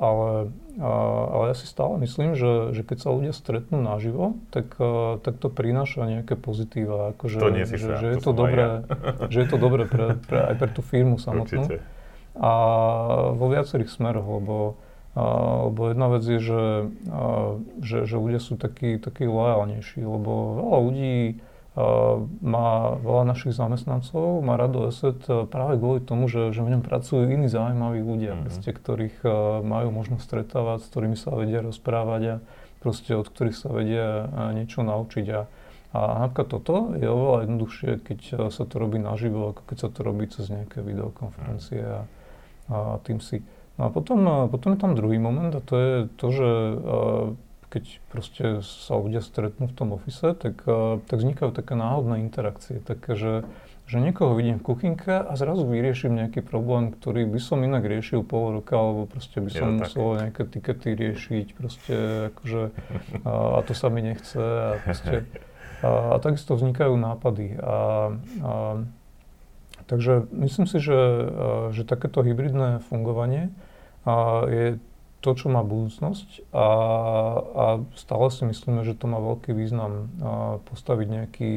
ale, 0.00 0.48
a, 0.80 0.90
ale 1.36 1.44
ja 1.52 1.56
si 1.60 1.68
stále 1.68 2.00
myslím, 2.00 2.32
že, 2.32 2.72
že 2.72 2.80
keď 2.80 2.98
sa 3.04 3.12
ľudia 3.12 3.36
stretnú 3.36 3.84
naživo, 3.84 4.40
tak, 4.48 4.72
tak 5.20 5.36
to 5.36 5.52
prináša 5.52 6.08
nejaké 6.08 6.32
pozitíva. 6.32 7.12
Akože, 7.12 7.36
to 7.36 7.52
nie 7.52 7.68
si 7.68 7.76
že, 7.76 8.00
že, 8.00 8.08
je 8.16 8.20
to 8.24 8.32
dobré, 8.32 8.64
ja. 8.64 9.28
že 9.32 9.38
je 9.44 9.48
to 9.52 9.58
dobré 9.60 9.84
pre, 9.84 10.16
pre, 10.16 10.38
aj 10.48 10.54
pre 10.56 10.70
tú 10.72 10.80
firmu 10.80 11.20
samotnú. 11.20 11.68
Určite. 11.68 11.84
A 12.40 12.52
vo 13.36 13.52
viacerých 13.52 13.92
smeroch, 13.92 14.24
lebo 14.24 14.80
lebo 15.18 15.90
jedna 15.90 16.06
vec 16.14 16.22
je, 16.22 16.38
že, 16.38 16.64
že, 17.82 17.98
že 18.06 18.16
ľudia 18.16 18.38
sú 18.38 18.54
takí, 18.54 19.02
takí 19.02 19.26
lojálnejší, 19.26 20.04
lebo 20.04 20.32
veľa 20.62 20.78
ľudí 20.84 21.16
má 22.42 22.98
veľa 22.98 23.22
našich 23.22 23.54
zamestnancov, 23.54 24.42
má 24.42 24.58
rado 24.58 24.90
ESET 24.90 25.22
práve 25.46 25.78
kvôli 25.78 26.02
tomu, 26.02 26.26
že, 26.26 26.50
že 26.50 26.66
v 26.66 26.74
ňom 26.74 26.82
pracujú 26.82 27.30
iní 27.30 27.46
zaujímaví 27.46 28.02
ľudia, 28.02 28.34
mm-hmm. 28.34 28.44
proste, 28.50 28.70
ktorých 28.74 29.16
majú 29.62 29.88
možnosť 29.94 30.22
stretávať, 30.26 30.78
s 30.82 30.90
ktorými 30.90 31.14
sa 31.14 31.30
vedia 31.38 31.62
rozprávať 31.62 32.22
a 32.26 32.34
proste 32.82 33.14
od 33.14 33.30
ktorých 33.30 33.56
sa 33.58 33.70
vedia 33.70 34.26
niečo 34.58 34.82
naučiť. 34.82 35.26
A, 35.38 35.40
a 35.94 36.00
napríklad 36.26 36.48
toto 36.50 36.74
je 36.98 37.06
oveľa 37.06 37.46
jednoduchšie, 37.46 37.90
keď 38.02 38.18
sa 38.50 38.64
to 38.66 38.74
robí 38.74 38.98
naživo, 38.98 39.54
ako 39.54 39.62
keď 39.70 39.76
sa 39.78 39.88
to 39.94 40.00
robí 40.02 40.26
cez 40.26 40.50
nejaké 40.50 40.82
videokonferencie 40.82 41.82
a, 41.82 42.00
a 42.74 42.76
tým 43.06 43.22
si 43.22 43.38
No 43.78 43.86
a 43.86 43.88
potom, 43.94 44.50
potom 44.50 44.74
je 44.74 44.80
tam 44.82 44.98
druhý 44.98 45.22
moment 45.22 45.54
a 45.54 45.62
to 45.62 45.74
je 45.78 45.94
to, 46.18 46.26
že 46.34 46.50
keď 47.68 47.84
proste 48.10 48.44
sa 48.64 48.96
ľudia 48.98 49.20
stretnú 49.20 49.68
v 49.68 49.76
tom 49.76 49.94
ofise, 49.94 50.34
tak, 50.34 50.64
tak 51.06 51.16
vznikajú 51.16 51.52
také 51.52 51.76
náhodné 51.76 52.24
interakcie. 52.24 52.80
Takže 52.80 53.14
že, 53.14 53.34
že 53.88 53.96
niekoho 54.00 54.36
vidím 54.36 54.60
v 54.60 54.72
kuchynke 54.72 55.12
a 55.20 55.32
zrazu 55.36 55.68
vyrieším 55.68 56.16
nejaký 56.16 56.40
problém, 56.40 56.92
ktorý 56.92 57.28
by 57.28 57.40
som 57.40 57.60
inak 57.60 57.84
riešil 57.84 58.24
pol 58.24 58.56
roka, 58.56 58.76
alebo 58.76 59.08
proste 59.08 59.40
by 59.40 59.50
som 59.52 59.80
musel 59.80 60.16
nejaké 60.16 60.48
tikety 60.48 60.96
riešiť, 60.96 61.46
proste 61.56 61.96
akože, 62.32 62.62
a, 63.28 63.32
a 63.56 63.60
to 63.64 63.72
sa 63.76 63.88
mi 63.92 64.00
nechce 64.00 64.40
a 64.40 64.76
proste, 64.80 65.28
a, 65.86 65.88
a 65.88 66.16
takisto 66.20 66.56
vznikajú 66.56 66.96
nápady. 66.96 67.60
A, 67.60 67.76
a, 68.44 68.52
takže 69.84 70.24
myslím 70.36 70.64
si, 70.68 70.80
že, 70.80 71.00
že 71.76 71.84
takéto 71.84 72.24
hybridné 72.24 72.80
fungovanie 72.88 73.52
je 74.50 74.78
to, 75.18 75.30
čo 75.34 75.50
má 75.50 75.66
budúcnosť 75.66 76.54
a, 76.54 76.68
a 77.42 77.64
stále 77.98 78.30
si 78.30 78.46
myslíme, 78.46 78.86
že 78.86 78.94
to 78.94 79.10
má 79.10 79.18
veľký 79.18 79.50
význam 79.50 80.06
postaviť 80.70 81.08
nejaký, 81.10 81.52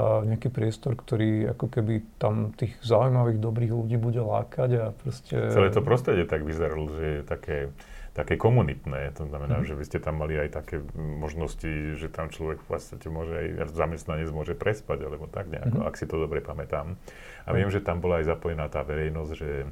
nejaký 0.00 0.48
priestor, 0.48 0.96
ktorý 0.96 1.52
ako 1.52 1.66
keby 1.72 2.04
tam 2.16 2.56
tých 2.56 2.72
zaujímavých, 2.80 3.36
dobrých 3.36 3.72
ľudí 3.72 4.00
bude 4.00 4.24
lákať 4.24 4.70
a 4.80 4.84
proste... 4.96 5.36
Celé 5.52 5.68
to 5.68 5.84
prostredie 5.84 6.24
tak 6.24 6.40
vyzeralo, 6.44 6.88
že 6.96 7.04
je 7.04 7.20
také, 7.24 7.68
také 8.16 8.40
komunitné. 8.40 9.12
To 9.20 9.28
znamená, 9.28 9.60
mm-hmm. 9.60 9.76
že 9.76 9.78
vy 9.80 9.84
ste 9.84 9.98
tam 10.00 10.16
mali 10.24 10.40
aj 10.40 10.56
také 10.56 10.80
možnosti, 10.96 12.00
že 12.00 12.08
tam 12.08 12.32
človek 12.32 12.64
v 12.64 12.66
podstate 12.68 13.08
môže 13.12 13.36
aj 13.60 13.76
zamestnanec 13.76 14.32
môže 14.32 14.56
prespať, 14.56 15.04
alebo 15.04 15.28
tak 15.28 15.52
nejako, 15.52 15.84
mm-hmm. 15.84 15.88
ak 15.92 16.00
si 16.00 16.08
to 16.08 16.16
dobre 16.16 16.40
pamätám. 16.40 16.96
A 17.44 17.52
viem, 17.52 17.68
že 17.68 17.84
tam 17.84 18.00
bola 18.00 18.24
aj 18.24 18.32
zapojená 18.32 18.72
tá 18.72 18.80
verejnosť, 18.84 19.32
že 19.36 19.68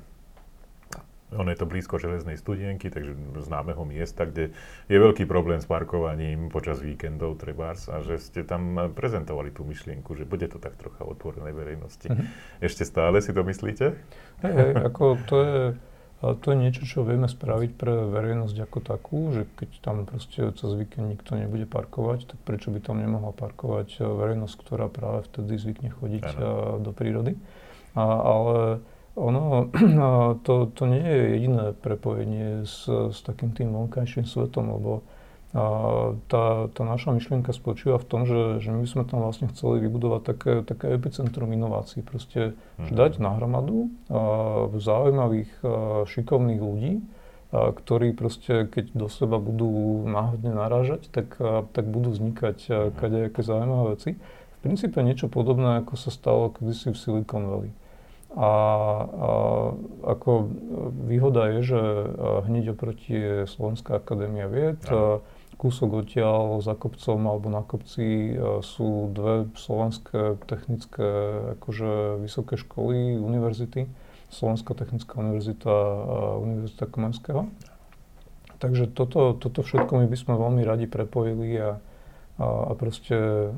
ono 1.34 1.50
je 1.50 1.58
to 1.58 1.66
blízko 1.66 1.98
železnej 1.98 2.38
studienky, 2.38 2.88
takže 2.88 3.14
známeho 3.42 3.82
miesta, 3.82 4.24
kde 4.24 4.54
je 4.86 4.98
veľký 4.98 5.26
problém 5.26 5.58
s 5.58 5.66
parkovaním 5.66 6.48
počas 6.48 6.78
víkendov 6.80 7.42
trebárs 7.42 7.90
a 7.90 8.00
že 8.00 8.22
ste 8.22 8.46
tam 8.46 8.94
prezentovali 8.94 9.50
tú 9.50 9.66
myšlienku, 9.66 10.14
že 10.14 10.24
bude 10.24 10.46
to 10.46 10.62
tak 10.62 10.78
trocha 10.78 11.02
otvorenej 11.02 11.52
verejnosti. 11.52 12.08
Mm-hmm. 12.08 12.26
Ešte 12.62 12.86
stále 12.86 13.18
si 13.18 13.34
to 13.34 13.42
myslíte? 13.42 13.98
Hey, 14.40 14.54
hey, 14.54 14.72
ako 14.78 15.18
to 15.26 15.36
je, 15.42 15.60
to 16.22 16.46
je 16.54 16.56
niečo, 16.56 16.82
čo 16.86 17.04
vieme 17.04 17.28
spraviť 17.28 17.70
pre 17.76 17.94
verejnosť 18.08 18.56
ako 18.64 18.78
takú, 18.80 19.18
že 19.34 19.42
keď 19.58 19.70
tam 19.82 19.96
proste 20.08 20.54
cez 20.56 20.70
víkend 20.72 21.12
nikto 21.12 21.36
nebude 21.36 21.66
parkovať, 21.68 22.32
tak 22.32 22.38
prečo 22.46 22.72
by 22.72 22.80
tam 22.80 23.02
nemohla 23.02 23.34
parkovať 23.36 24.00
verejnosť, 24.00 24.54
ktorá 24.56 24.86
práve 24.88 25.26
vtedy 25.28 25.58
zvykne 25.58 25.90
chodiť 25.92 26.24
ano. 26.38 26.80
do 26.80 26.90
prírody. 26.94 27.36
A, 27.94 28.02
ale 28.02 28.82
ono, 29.14 29.70
to, 30.46 30.70
to 30.74 30.82
nie 30.86 31.02
je 31.02 31.22
jediné 31.38 31.64
prepojenie 31.74 32.66
s, 32.66 32.86
s 32.86 33.18
takým 33.22 33.54
tým 33.54 33.70
vonkajším 33.70 34.26
svetom, 34.26 34.70
lebo 34.74 35.02
a 35.54 35.64
tá, 36.26 36.66
tá 36.74 36.82
naša 36.82 37.14
myšlienka 37.14 37.54
spočíva 37.54 38.02
v 38.02 38.06
tom, 38.10 38.26
že, 38.26 38.58
že 38.58 38.74
my 38.74 38.82
sme 38.90 39.06
tam 39.06 39.22
vlastne 39.22 39.46
chceli 39.54 39.78
vybudovať 39.86 40.22
také, 40.26 40.52
také 40.66 40.98
epicentrum 40.98 41.46
inovácií. 41.54 42.02
Proste 42.02 42.58
mm-hmm. 42.58 42.90
dať 42.90 43.22
nahromadu 43.22 43.86
a, 44.10 44.66
zaujímavých, 44.74 45.52
a, 45.62 45.66
šikovných 46.10 46.58
ľudí, 46.58 46.92
a, 46.98 47.70
ktorí 47.70 48.18
proste, 48.18 48.66
keď 48.66 48.98
do 48.98 49.06
seba 49.06 49.38
budú 49.38 50.02
náhodne 50.10 50.58
narážať, 50.58 51.06
tak, 51.14 51.38
a, 51.38 51.62
tak 51.70 51.86
budú 51.86 52.10
vznikať 52.10 52.58
mm-hmm. 52.66 52.94
kadejaké 52.98 53.40
zaujímavé 53.46 53.94
veci. 53.94 54.10
V 54.18 54.58
princípe 54.58 54.98
niečo 55.06 55.30
podobné, 55.30 55.86
ako 55.86 55.94
sa 55.94 56.10
stalo 56.10 56.50
kedysi 56.50 56.90
v 56.90 56.98
Silicon 56.98 57.46
Valley. 57.46 57.70
A, 58.34 58.50
a 58.50 58.50
ako 60.10 60.30
výhoda 61.06 61.54
je, 61.54 61.74
že 61.74 61.80
hneď 62.50 62.74
oproti 62.74 63.14
je 63.14 63.36
Slovenská 63.46 64.02
akadémia 64.02 64.50
vied. 64.50 64.82
Aha. 64.90 65.22
Kúsok 65.54 66.02
odtiaľ 66.02 66.58
za 66.66 66.74
kopcom 66.74 67.30
alebo 67.30 67.46
na 67.46 67.62
kopci 67.62 68.34
sú 68.66 69.06
dve 69.14 69.46
slovenské 69.54 70.42
technické 70.50 71.06
akože 71.56 72.18
vysoké 72.26 72.58
školy, 72.58 73.16
univerzity. 73.22 73.86
Slovenská 74.34 74.74
technická 74.74 75.14
univerzita 75.22 75.70
a 75.70 76.42
Univerzita 76.42 76.90
Komenského. 76.90 77.46
Takže 78.58 78.90
toto, 78.90 79.38
toto 79.38 79.62
všetko 79.62 80.02
my 80.02 80.06
by 80.10 80.16
sme 80.18 80.34
veľmi 80.34 80.62
radi 80.66 80.90
prepojili 80.90 81.54
a, 81.54 81.78
a, 82.34 82.46
a 82.70 82.72
proste 82.74 83.14
a, 83.14 83.52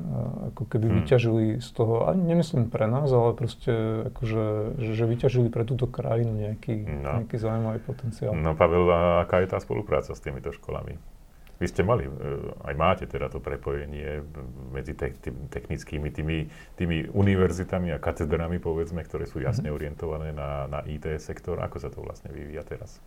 ako 0.53 0.63
keby 0.69 0.85
hmm. 0.85 0.95
vyťažili 1.01 1.45
z 1.57 1.69
toho, 1.73 2.05
ani 2.05 2.35
nemyslím 2.35 2.69
pre 2.69 2.85
nás, 2.85 3.09
ale 3.09 3.33
proste 3.33 4.05
akože, 4.13 4.77
že, 4.77 4.91
že 4.93 5.03
vyťažili 5.09 5.49
pre 5.49 5.65
túto 5.65 5.89
krajinu 5.89 6.37
nejaký, 6.37 6.85
no. 6.85 7.25
nejaký 7.25 7.41
zaujímavý 7.41 7.81
potenciál. 7.81 8.37
No 8.37 8.53
Pavel, 8.53 8.85
a 8.93 9.25
aká 9.25 9.41
je 9.41 9.49
tá 9.49 9.57
spolupráca 9.57 10.13
s 10.13 10.21
týmito 10.21 10.53
školami? 10.53 11.17
Vy 11.57 11.65
ste 11.73 11.81
mali, 11.81 12.05
e, 12.05 12.13
aj 12.69 12.73
máte 12.77 13.09
teda 13.09 13.33
to 13.33 13.41
prepojenie 13.41 14.21
medzi 14.69 14.93
te, 14.93 15.09
technickými 15.49 16.13
tými, 16.13 16.37
tými 16.77 17.09
univerzitami 17.09 17.97
a 17.97 17.97
katedrami, 17.97 18.61
povedzme, 18.61 19.01
ktoré 19.01 19.25
sú 19.25 19.41
jasne 19.41 19.73
mm-hmm. 19.73 19.77
orientované 19.81 20.29
na, 20.37 20.69
na 20.69 20.85
IT 20.85 21.17
sektor. 21.17 21.57
Ako 21.57 21.81
sa 21.81 21.89
to 21.89 22.05
vlastne 22.05 22.29
vyvíja 22.29 22.61
teraz? 22.61 23.01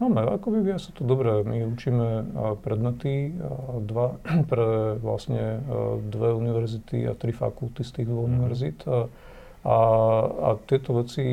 Máme, 0.00 0.24
ako 0.24 0.56
vyvíja 0.56 0.80
sa 0.80 0.90
to 0.96 1.04
dobre. 1.04 1.44
My 1.44 1.60
učíme 1.68 2.32
predmety, 2.64 3.36
dva, 3.84 4.16
pre 4.50 4.96
vlastne 4.96 5.60
dve 6.08 6.32
univerzity 6.32 7.04
a 7.04 7.12
tri 7.12 7.36
fakulty 7.36 7.84
z 7.84 8.00
tých 8.00 8.06
dvoch 8.08 8.24
mm-hmm. 8.24 8.40
univerzít. 8.40 8.78
A, 8.88 8.98
a, 9.60 9.76
a 10.24 10.48
tieto 10.64 10.96
veci, 10.96 11.24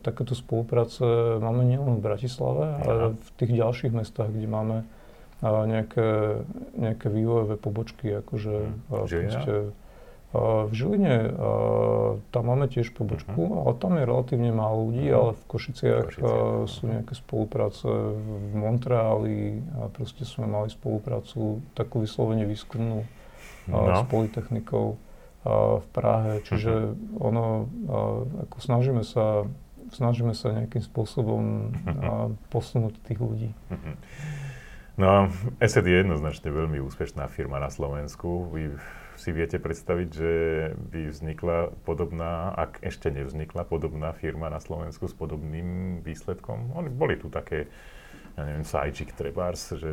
takéto 0.00 0.32
spolupráce 0.32 1.04
máme 1.44 1.68
nielen 1.68 2.00
v 2.00 2.04
Bratislave, 2.08 2.64
ale 2.80 3.02
v 3.20 3.28
tých 3.36 3.52
ďalších 3.52 3.92
mestách, 3.92 4.32
kde 4.32 4.48
máme 4.48 4.76
nejaké, 5.44 6.40
nejaké 6.76 7.12
vývojové 7.12 7.60
pobočky, 7.60 8.16
akože 8.16 8.54
mm. 8.88 9.76
V 10.30 10.70
Žiline 10.70 11.34
tam 12.30 12.42
máme 12.46 12.70
tiež 12.70 12.94
pobočku, 12.94 13.34
uh-huh. 13.34 13.66
ale 13.66 13.72
tam 13.82 13.98
je 13.98 14.06
relatívne 14.06 14.54
málo 14.54 14.86
ľudí, 14.86 15.10
uh-huh. 15.10 15.18
ale 15.18 15.30
v 15.34 15.42
Košiciach 15.50 16.06
Košice. 16.06 16.70
sú 16.70 16.82
nejaké 16.86 17.18
spolupráce 17.18 17.90
v 18.14 18.52
Montreali 18.54 19.58
a 19.74 19.90
proste 19.90 20.22
sme 20.22 20.46
mali 20.46 20.70
spoluprácu 20.70 21.58
takú 21.74 22.06
vyslovene 22.06 22.46
výskumnú 22.46 23.02
no. 23.66 23.78
s 23.90 24.06
Polytechnikou 24.06 24.94
v 25.82 25.86
Prahe. 25.90 26.46
Čiže 26.46 26.94
uh-huh. 26.94 27.26
ono, 27.26 27.66
ako 28.46 28.56
snažíme 28.62 29.02
sa, 29.02 29.50
snažíme 29.90 30.30
sa 30.38 30.54
nejakým 30.54 30.86
spôsobom 30.86 31.74
uh-huh. 31.74 32.38
posunúť 32.54 33.02
tých 33.02 33.18
ľudí. 33.18 33.50
Uh-huh. 33.66 33.94
No, 34.94 35.32
ESET 35.58 35.90
je 35.90 36.06
jednoznačne 36.06 36.54
veľmi 36.54 36.78
úspešná 36.86 37.26
firma 37.32 37.58
na 37.58 37.72
Slovensku. 37.72 38.46
Vy 38.52 38.78
si 39.20 39.36
viete 39.36 39.60
predstaviť, 39.60 40.08
že 40.08 40.32
by 40.72 41.12
vznikla 41.12 41.76
podobná, 41.84 42.56
ak 42.56 42.80
ešte 42.80 43.12
nevznikla 43.12 43.68
podobná 43.68 44.16
firma 44.16 44.48
na 44.48 44.56
Slovensku 44.56 45.04
s 45.04 45.12
podobným 45.12 46.00
výsledkom? 46.00 46.72
Oni 46.72 46.88
boli 46.88 47.20
tu 47.20 47.28
také, 47.28 47.68
ja 48.40 48.48
neviem, 48.48 48.64
Sajčik 48.64 49.12
Trebars, 49.12 49.76
že 49.76 49.92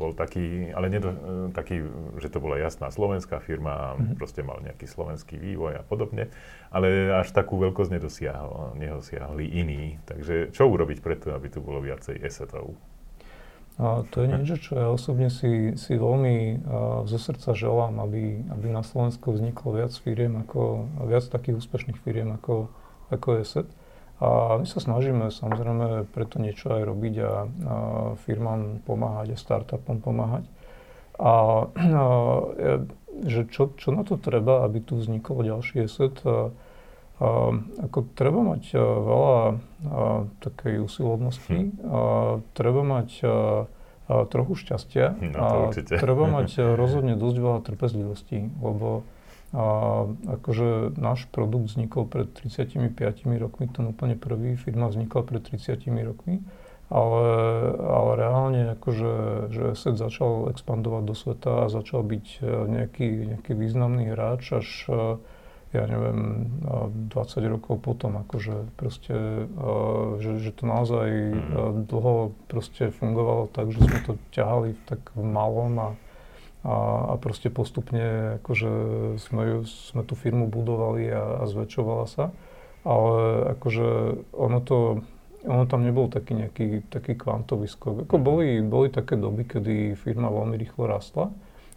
bol 0.00 0.16
taký, 0.16 0.72
ale 0.72 0.88
nedo, 0.88 1.12
taký, 1.52 1.84
že 2.16 2.32
to 2.32 2.40
bola 2.40 2.56
jasná 2.56 2.88
slovenská 2.88 3.44
firma 3.44 3.92
mm-hmm. 3.94 4.16
proste 4.16 4.40
mal 4.40 4.64
nejaký 4.64 4.88
slovenský 4.88 5.36
vývoj 5.36 5.78
a 5.78 5.84
podobne, 5.84 6.32
ale 6.72 7.12
až 7.12 7.28
takú 7.36 7.60
veľkosť 7.60 8.00
nedosiahol, 8.00 8.80
nedosiahli 8.80 9.44
iní. 9.44 10.00
Takže 10.08 10.56
čo 10.56 10.72
urobiť 10.72 11.04
preto, 11.04 11.36
aby 11.36 11.52
tu 11.52 11.60
bolo 11.60 11.84
viacej 11.84 12.16
esetov? 12.24 12.72
A 13.78 14.02
to 14.10 14.26
je 14.26 14.28
niečo, 14.34 14.58
čo 14.58 14.72
ja 14.74 14.90
osobne 14.90 15.30
si, 15.30 15.78
si 15.78 15.94
veľmi 15.94 16.36
uh, 16.58 17.06
zo 17.06 17.14
srdca 17.14 17.54
želám, 17.54 18.02
aby, 18.02 18.42
aby 18.50 18.66
na 18.74 18.82
Slovensku 18.82 19.30
vzniklo 19.30 19.78
viac 19.78 19.94
firiem, 19.94 20.34
ako, 20.42 20.90
viac 21.06 21.22
takých 21.30 21.62
úspešných 21.62 22.02
firiem 22.02 22.34
ako, 22.34 22.66
ako 23.14 23.38
ESET. 23.38 23.70
A 24.18 24.58
my 24.58 24.66
sa 24.66 24.82
snažíme 24.82 25.30
samozrejme 25.30 26.10
preto 26.10 26.42
niečo 26.42 26.74
aj 26.74 26.82
robiť 26.90 27.14
a, 27.22 27.22
a 27.22 27.32
firmám 28.26 28.82
pomáhať 28.82 29.38
a 29.38 29.38
startupom 29.38 30.02
pomáhať. 30.02 30.42
A, 31.22 31.70
a 31.70 32.02
že 33.30 33.46
čo, 33.46 33.78
čo 33.78 33.94
na 33.94 34.02
to 34.02 34.18
treba, 34.18 34.66
aby 34.66 34.82
tu 34.82 34.98
vznikol 34.98 35.46
ďalší 35.46 35.86
ESET, 35.86 36.18
a, 36.26 36.50
a, 37.18 37.50
ako 37.82 37.98
treba 38.14 38.40
mať 38.46 38.62
a, 38.74 38.78
veľa 38.78 39.38
a, 39.42 39.52
takej 40.38 40.86
usilovnosti, 40.86 41.50
hm. 41.50 41.70
a, 41.82 42.00
treba 42.54 42.82
mať 42.86 43.10
a, 43.22 43.28
trochu 44.08 44.54
šťastia. 44.64 45.20
No, 45.20 45.36
a 45.36 45.74
treba 45.74 46.24
mať 46.40 46.78
rozhodne 46.78 47.18
dosť 47.18 47.36
veľa 47.42 47.60
trpezlivosti, 47.66 48.54
lebo 48.62 49.02
a, 49.50 49.64
akože 50.38 50.94
náš 50.94 51.26
produkt 51.34 51.74
vznikol 51.74 52.06
pred 52.06 52.30
35 52.30 52.94
rokmi, 53.40 53.66
ten 53.66 53.84
úplne 53.90 54.14
prvý, 54.14 54.54
firma 54.54 54.86
vznikla 54.86 55.20
pred 55.26 55.42
30 55.42 55.74
rokmi, 56.06 56.46
ale, 56.88 57.26
ale 57.84 58.10
reálne 58.16 58.62
akože, 58.78 59.12
že 59.52 59.64
SED 59.76 60.00
začal 60.00 60.48
expandovať 60.54 61.02
do 61.04 61.14
sveta 61.18 61.52
a 61.66 61.72
začal 61.72 62.00
byť 62.00 62.26
nejaký, 62.44 63.08
nejaký 63.36 63.52
významný 63.52 64.16
hráč 64.16 64.56
až 64.56 64.68
ja 65.76 65.84
neviem, 65.84 66.48
20 67.12 67.12
rokov 67.44 67.84
potom, 67.84 68.16
akože 68.24 68.72
proste, 68.80 69.44
že, 70.16 70.40
že 70.40 70.50
to 70.56 70.64
naozaj 70.64 71.08
mm. 71.12 71.84
dlho 71.84 72.32
proste 72.48 72.88
fungovalo 72.88 73.52
tak, 73.52 73.68
že 73.76 73.84
sme 73.84 73.98
to 74.08 74.12
ťahali 74.32 74.80
tak 74.88 75.04
v 75.12 75.28
malom 75.28 75.72
a, 75.76 75.90
a, 76.64 76.74
a 77.12 77.14
proste 77.20 77.52
postupne 77.52 78.40
akože 78.40 78.70
sme, 79.20 79.68
sme 79.68 80.02
tú 80.08 80.16
firmu 80.16 80.48
budovali 80.48 81.12
a, 81.12 81.40
a 81.40 81.44
zväčšovala 81.44 82.06
sa. 82.08 82.32
Ale 82.88 83.52
akože 83.58 83.86
ono 84.32 84.64
to, 84.64 85.04
ono 85.44 85.68
tam 85.68 85.84
nebol 85.84 86.08
taký 86.08 86.32
nejaký 86.32 86.88
taký 86.88 87.12
kvantový 87.12 87.68
skok. 87.68 88.08
Ako 88.08 88.16
boli, 88.16 88.64
boli 88.64 88.88
také 88.88 89.20
doby, 89.20 89.44
kedy 89.44 90.00
firma 90.00 90.32
veľmi 90.32 90.56
rýchlo 90.56 90.88
rastla, 90.88 91.28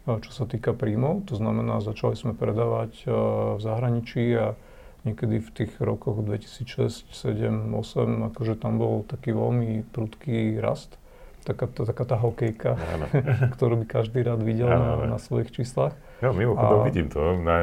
čo 0.05 0.31
sa 0.33 0.49
týka 0.49 0.73
príjmov. 0.73 1.29
To 1.29 1.37
znamená, 1.37 1.79
začali 1.81 2.17
sme 2.17 2.33
predávať 2.33 3.05
v 3.05 3.59
zahraničí 3.61 4.23
a 4.33 4.57
niekedy 5.05 5.41
v 5.41 5.49
tých 5.49 5.71
rokoch 5.81 6.21
2006, 6.21 7.09
2007, 7.09 7.69
2008, 7.73 8.29
akože 8.33 8.53
tam 8.57 8.77
bol 8.77 9.05
taký 9.05 9.33
veľmi 9.33 9.85
prudký 9.89 10.61
rast. 10.61 10.97
Taká, 11.41 11.65
taká 11.65 12.05
tá 12.05 12.17
hokejka, 12.21 12.77
ktorú 13.57 13.81
by 13.81 13.85
každý 13.89 14.21
rád 14.21 14.45
videl 14.45 14.69
na, 14.69 15.17
na 15.17 15.17
svojich 15.17 15.49
číslach. 15.49 15.97
No, 16.21 16.37
mimochodom 16.37 16.79
a... 16.81 16.85
vidím 16.85 17.09
to 17.09 17.33
na, 17.41 17.57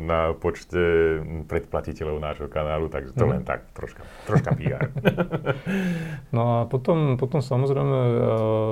na 0.00 0.20
počte 0.32 0.80
predplatiteľov 1.44 2.16
nášho 2.24 2.48
kanálu, 2.48 2.88
takže 2.88 3.12
to 3.12 3.24
mm. 3.28 3.30
len 3.36 3.42
tak, 3.44 3.68
troška, 3.76 4.00
troška 4.24 4.50
PR. 4.56 4.88
no 6.36 6.42
a 6.42 6.58
potom, 6.64 7.20
potom 7.20 7.44
samozrejme 7.44 7.98
uh, 8.00 8.16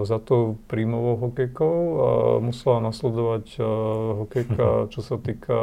za 0.09 0.17
to 0.25 0.57
príjmovou 0.73 1.29
hokejkou 1.29 1.77
uh, 1.77 1.97
musela 2.41 2.81
nasledovať 2.81 3.47
uh, 3.61 3.67
hokejka, 4.25 4.67
čo 4.97 5.01
sa 5.05 5.21
týka 5.21 5.59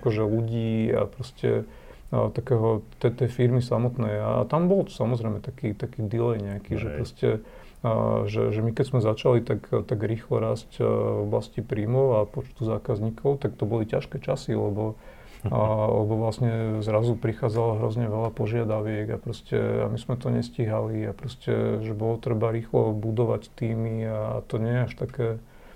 akože 0.00 0.24
ľudí 0.24 0.88
a 0.96 1.04
proste 1.04 1.68
takého 2.08 2.88
tej 2.96 3.28
firmy 3.28 3.60
samotnej. 3.60 4.16
A 4.16 4.48
tam 4.48 4.64
bol 4.64 4.88
samozrejme 4.88 5.44
taký, 5.44 5.76
taký 5.76 6.00
delay 6.08 6.40
nejaký, 6.40 6.80
že 6.80 6.88
proste 6.96 7.28
že, 8.26 8.50
že 8.50 8.60
my 8.60 8.74
keď 8.74 8.84
sme 8.90 9.00
začali 9.00 9.38
tak, 9.46 9.70
tak 9.70 9.98
rýchlo 10.02 10.42
rásť 10.42 10.82
e, 10.82 10.84
v 10.84 11.30
oblasti 11.30 11.62
príjmov 11.62 12.06
a 12.18 12.20
počtu 12.26 12.66
zákazníkov, 12.66 13.38
tak 13.38 13.54
to 13.54 13.70
boli 13.70 13.86
ťažké 13.86 14.18
časy, 14.18 14.58
lebo, 14.58 14.98
a, 15.46 15.86
lebo 15.86 16.18
vlastne 16.18 16.82
zrazu 16.82 17.14
prichádzalo 17.14 17.78
hrozne 17.78 18.10
veľa 18.10 18.34
požiadaviek 18.34 19.14
a 19.14 19.18
proste 19.22 19.54
a 19.54 19.86
my 19.86 19.94
sme 19.94 20.18
to 20.18 20.26
nestíhali 20.34 21.06
a 21.06 21.14
proste, 21.14 21.78
že 21.78 21.94
bolo 21.94 22.18
treba 22.18 22.50
rýchlo 22.50 22.90
budovať 22.98 23.46
týmy 23.54 24.10
a 24.10 24.42
to 24.50 24.58
nie 24.58 24.74
je 24.74 24.82
až 24.82 24.92
také, 24.98 25.28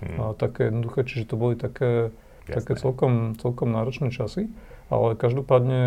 hmm. 0.03 0.17
a, 0.19 0.23
také 0.35 0.67
jednoduché, 0.67 1.07
čiže 1.07 1.31
to 1.31 1.35
boli 1.39 1.55
také, 1.55 2.11
také 2.43 2.75
celkom, 2.75 3.39
celkom 3.39 3.71
náročné 3.71 4.11
časy. 4.11 4.51
Ale 4.93 5.17
každopádne 5.17 5.83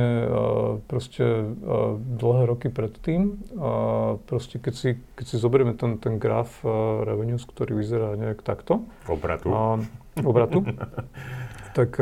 proste 0.90 1.54
dlhé 2.02 2.42
roky 2.50 2.68
predtým, 2.74 3.38
proste 4.26 4.58
keď 4.58 4.74
si, 4.74 4.90
keď 5.14 5.24
si 5.30 5.36
zoberieme 5.38 5.78
ten, 5.78 6.02
ten 6.02 6.18
graf 6.18 6.58
revenues, 7.06 7.46
ktorý 7.46 7.78
vyzerá 7.78 8.18
nejak 8.18 8.42
takto. 8.42 8.82
Obratu. 9.06 9.46
A, 9.54 9.78
obratu. 10.26 10.66
tak, 11.78 11.94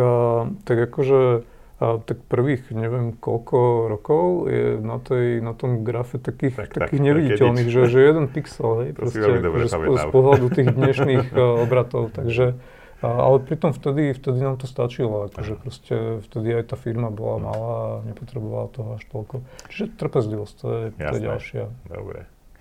tak 0.64 0.77
akože 0.88 1.45
a 1.75 1.99
tak 1.99 2.23
prvých 2.31 2.71
neviem 2.71 3.19
koľko 3.19 3.90
rokov 3.90 4.47
je 4.47 4.79
na, 4.79 5.03
tej, 5.03 5.43
na 5.43 5.59
tom 5.59 5.83
grafe 5.83 6.23
takých, 6.23 6.55
tak, 6.55 6.71
takých 6.71 7.03
tak, 7.03 7.09
neviditeľných, 7.11 7.67
že, 7.67 7.90
že 7.90 7.99
jeden 7.99 8.27
pixel, 8.31 8.87
hej, 8.87 8.90
proste, 8.95 9.19
že 9.19 9.43
z, 9.43 9.75
z 9.75 10.07
pohľadu 10.14 10.47
tých 10.55 10.71
dnešných 10.71 11.35
obratov. 11.35 12.14
Takže 12.14 12.55
ale 13.05 13.37
pritom 13.45 13.77
vtedy, 13.77 14.17
vtedy 14.17 14.40
nám 14.40 14.57
to 14.57 14.64
stačilo, 14.64 15.29
akože 15.29 15.55
proste 15.61 15.95
vtedy 16.25 16.62
aj 16.62 16.73
tá 16.73 16.77
firma 16.81 17.12
bola 17.12 17.37
malá 17.37 17.75
a 17.77 17.93
nepotrebovala 18.09 18.67
toho 18.73 18.88
až 18.97 19.05
toľko. 19.12 19.45
Čiže 19.69 19.85
trpezlivosť, 20.01 20.55
to 20.57 20.67
je, 20.73 20.85
to 20.97 21.14
je 21.19 21.23
ďalšia 21.23 21.64
Dobre. 21.90 22.21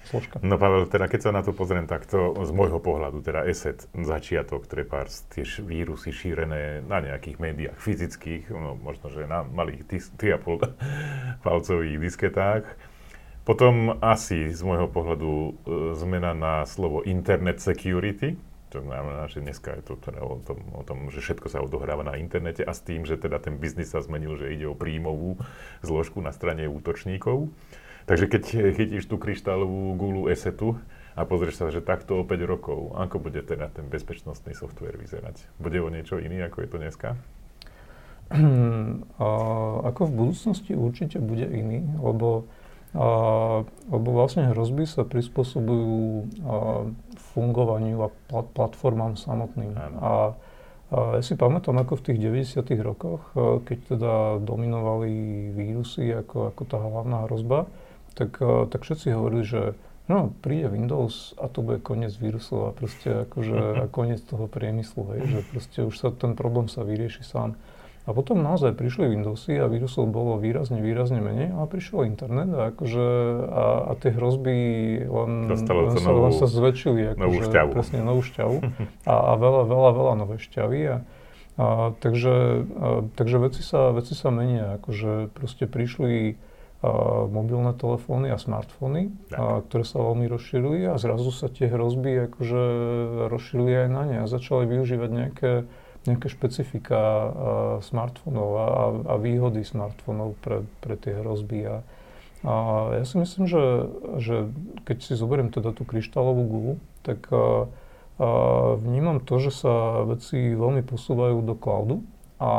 složka. 0.09 0.43
No 0.43 0.59
Pavel, 0.59 0.89
teda 0.91 1.07
keď 1.07 1.19
sa 1.23 1.31
na 1.31 1.41
to 1.45 1.55
pozriem 1.55 1.87
takto, 1.87 2.35
z 2.43 2.51
môjho 2.51 2.83
pohľadu, 2.83 3.23
teda 3.23 3.47
ESET, 3.47 3.87
začiatok, 3.95 4.67
trepárs, 4.67 5.23
tiež 5.31 5.63
vírusy 5.63 6.11
šírené 6.11 6.83
na 6.83 6.99
nejakých 6.99 7.37
médiách 7.39 7.77
fyzických, 7.79 8.51
no 8.51 8.75
možno, 8.75 9.07
že 9.13 9.23
na 9.29 9.47
malých 9.47 9.87
3,5 9.87 10.75
palcových 11.45 11.97
disketách. 12.03 12.65
Potom 13.43 13.99
asi 13.99 14.55
z 14.55 14.61
môjho 14.63 14.87
pohľadu 14.87 15.31
e, 15.31 15.51
zmena 15.99 16.31
na 16.31 16.63
slovo 16.63 17.03
Internet 17.03 17.59
Security, 17.59 18.39
to 18.73 18.81
znamená, 18.81 19.29
že 19.29 19.45
dneska 19.45 19.77
je 19.77 19.83
to 19.85 19.93
teda 20.01 20.25
o 20.25 20.41
tom, 20.41 20.59
o 20.73 20.81
tom, 20.81 21.13
že 21.13 21.21
všetko 21.21 21.47
sa 21.53 21.61
odohráva 21.61 22.01
na 22.01 22.17
internete 22.17 22.65
a 22.65 22.73
s 22.73 22.81
tým, 22.81 23.05
že 23.05 23.21
teda 23.21 23.37
ten 23.37 23.61
biznis 23.61 23.93
sa 23.93 24.01
zmenil, 24.01 24.33
že 24.33 24.49
ide 24.49 24.65
o 24.65 24.73
príjmovú 24.73 25.37
zložku 25.85 26.17
na 26.25 26.33
strane 26.33 26.65
útočníkov. 26.65 27.53
Takže 28.09 28.25
keď 28.25 28.43
chytíš 28.73 29.05
tú 29.05 29.21
kryštálovú 29.21 29.93
gulu 29.95 30.21
esetu 30.27 30.75
a 31.13 31.23
pozrieš 31.23 31.61
sa, 31.61 31.69
že 31.69 31.85
takto 31.85 32.19
o 32.19 32.27
5 32.27 32.35
rokov, 32.49 32.97
ako 32.97 33.21
bude 33.21 33.45
teda 33.45 33.69
ten 33.69 33.85
bezpečnostný 33.87 34.57
software 34.57 34.97
vyzerať? 34.97 35.45
Bude 35.61 35.79
o 35.79 35.87
niečo 35.93 36.17
iný, 36.17 36.41
ako 36.43 36.65
je 36.65 36.69
to 36.73 36.77
dneska? 36.81 37.09
A 39.21 39.27
ako 39.93 40.01
v 40.09 40.13
budúcnosti 40.17 40.73
určite 40.73 41.21
bude 41.21 41.45
iný, 41.45 41.85
lebo 42.01 42.49
a, 42.93 43.65
lebo 43.89 44.07
vlastne 44.13 44.53
hrozby 44.53 44.85
sa 44.85 45.01
prispôsobujú 45.01 45.97
a, 46.45 46.85
fungovaniu 47.33 47.97
a 48.05 48.09
plat, 48.29 48.47
platformám 48.53 49.17
samotným. 49.17 49.73
A, 49.77 49.89
a 49.99 50.13
ja 50.93 51.21
si 51.25 51.33
pamätám, 51.33 51.75
ako 51.81 51.99
v 51.99 52.05
tých 52.13 52.19
90. 52.21 52.69
rokoch, 52.85 53.21
keď 53.65 53.97
teda 53.97 54.13
dominovali 54.45 55.11
vírusy 55.51 56.13
ako, 56.13 56.53
ako 56.53 56.61
tá 56.69 56.77
hlavná 56.77 57.25
hrozba, 57.25 57.65
tak, 58.13 58.37
tak 58.69 58.85
všetci 58.85 59.09
hovorili, 59.09 59.41
že 59.41 59.61
no, 60.07 60.35
príde 60.43 60.69
Windows 60.69 61.33
a 61.39 61.47
to 61.47 61.63
bude 61.63 61.79
koniec 61.81 62.13
vírusov 62.19 62.69
a 62.69 62.75
proste 62.75 63.25
akože 63.27 63.57
a 63.83 63.85
koniec 63.89 64.21
toho 64.23 64.45
priemyslu, 64.45 65.17
hej, 65.17 65.21
že 65.27 65.39
proste 65.49 65.79
už 65.87 65.95
sa 65.95 66.09
ten 66.11 66.37
problém 66.37 66.67
sa 66.67 66.83
vyrieši 66.83 67.23
sám. 67.23 67.55
A 68.03 68.11
potom 68.11 68.43
naozaj 68.43 68.75
prišli 68.75 69.15
Windowsy 69.15 69.63
a 69.63 69.71
vírusov 69.71 70.11
bolo 70.11 70.35
výrazne, 70.35 70.83
výrazne 70.83 71.23
menej, 71.23 71.55
ale 71.55 71.71
prišiel 71.71 72.03
internet 72.03 72.51
a, 72.51 72.75
akože, 72.75 73.07
a, 73.47 73.63
a 73.87 73.91
tie 73.95 74.11
hrozby 74.11 74.57
len, 75.07 75.47
len, 75.47 75.55
sa, 75.55 76.11
novú, 76.11 76.27
len 76.27 76.33
sa 76.35 76.47
zväčšili. 76.51 77.15
Akože, 77.15 77.23
novú 77.23 77.39
šťavu. 77.47 77.69
Presne, 77.71 77.99
novú 78.03 78.21
šťavu. 78.27 78.57
A, 79.07 79.13
a 79.15 79.31
veľa, 79.39 79.63
veľa, 79.71 79.89
veľa 79.95 80.13
nové 80.19 80.35
šťavy. 80.35 80.79
A, 80.83 80.95
a, 81.55 81.95
takže, 82.03 82.67
a, 82.75 82.87
takže 83.15 83.37
veci 83.39 83.63
sa, 83.63 83.95
veci 83.95 84.19
sa 84.19 84.35
menia. 84.35 84.83
Akože 84.83 85.31
proste 85.31 85.63
prišli 85.63 86.35
a, 86.83 87.23
mobilné 87.31 87.71
telefóny 87.71 88.35
a 88.35 88.37
smartfóny, 88.37 89.15
a, 89.31 89.63
ktoré 89.63 89.87
sa 89.87 90.03
veľmi 90.03 90.27
rozšírili 90.27 90.91
a 90.91 90.99
zrazu 90.99 91.31
sa 91.31 91.47
tie 91.47 91.71
hrozby 91.71 92.27
akože 92.27 92.63
rozšírili 93.31 93.87
aj 93.87 93.89
na 93.95 94.03
ne 94.03 94.17
a 94.19 94.25
začali 94.27 94.67
využívať 94.67 95.09
nejaké 95.09 95.51
nejaké 96.07 96.27
špecifika 96.27 96.99
smartfónov 97.83 98.49
a, 98.59 98.67
a 99.07 99.13
výhody 99.19 99.63
smartfónov 99.63 100.35
pre, 100.43 100.67
pre 100.83 100.99
tie 100.99 101.15
hrozby. 101.15 101.59
A, 101.67 101.77
a 102.43 102.53
ja 102.99 103.03
si 103.07 103.15
myslím, 103.19 103.47
že, 103.47 103.63
že 104.19 104.35
keď 104.83 104.97
si 104.99 105.13
zoberiem 105.15 105.47
teda 105.47 105.71
tú 105.71 105.87
kryštálovú 105.87 106.43
gulu, 106.43 106.73
tak 107.07 107.23
uh, 107.31 107.67
uh, 108.19 108.75
vnímam 108.79 109.23
to, 109.23 109.39
že 109.39 109.63
sa 109.63 110.03
veci 110.03 110.55
veľmi 110.55 110.83
posúvajú 110.83 111.39
do 111.43 111.55
cloudu 111.55 112.03
a 112.39 112.51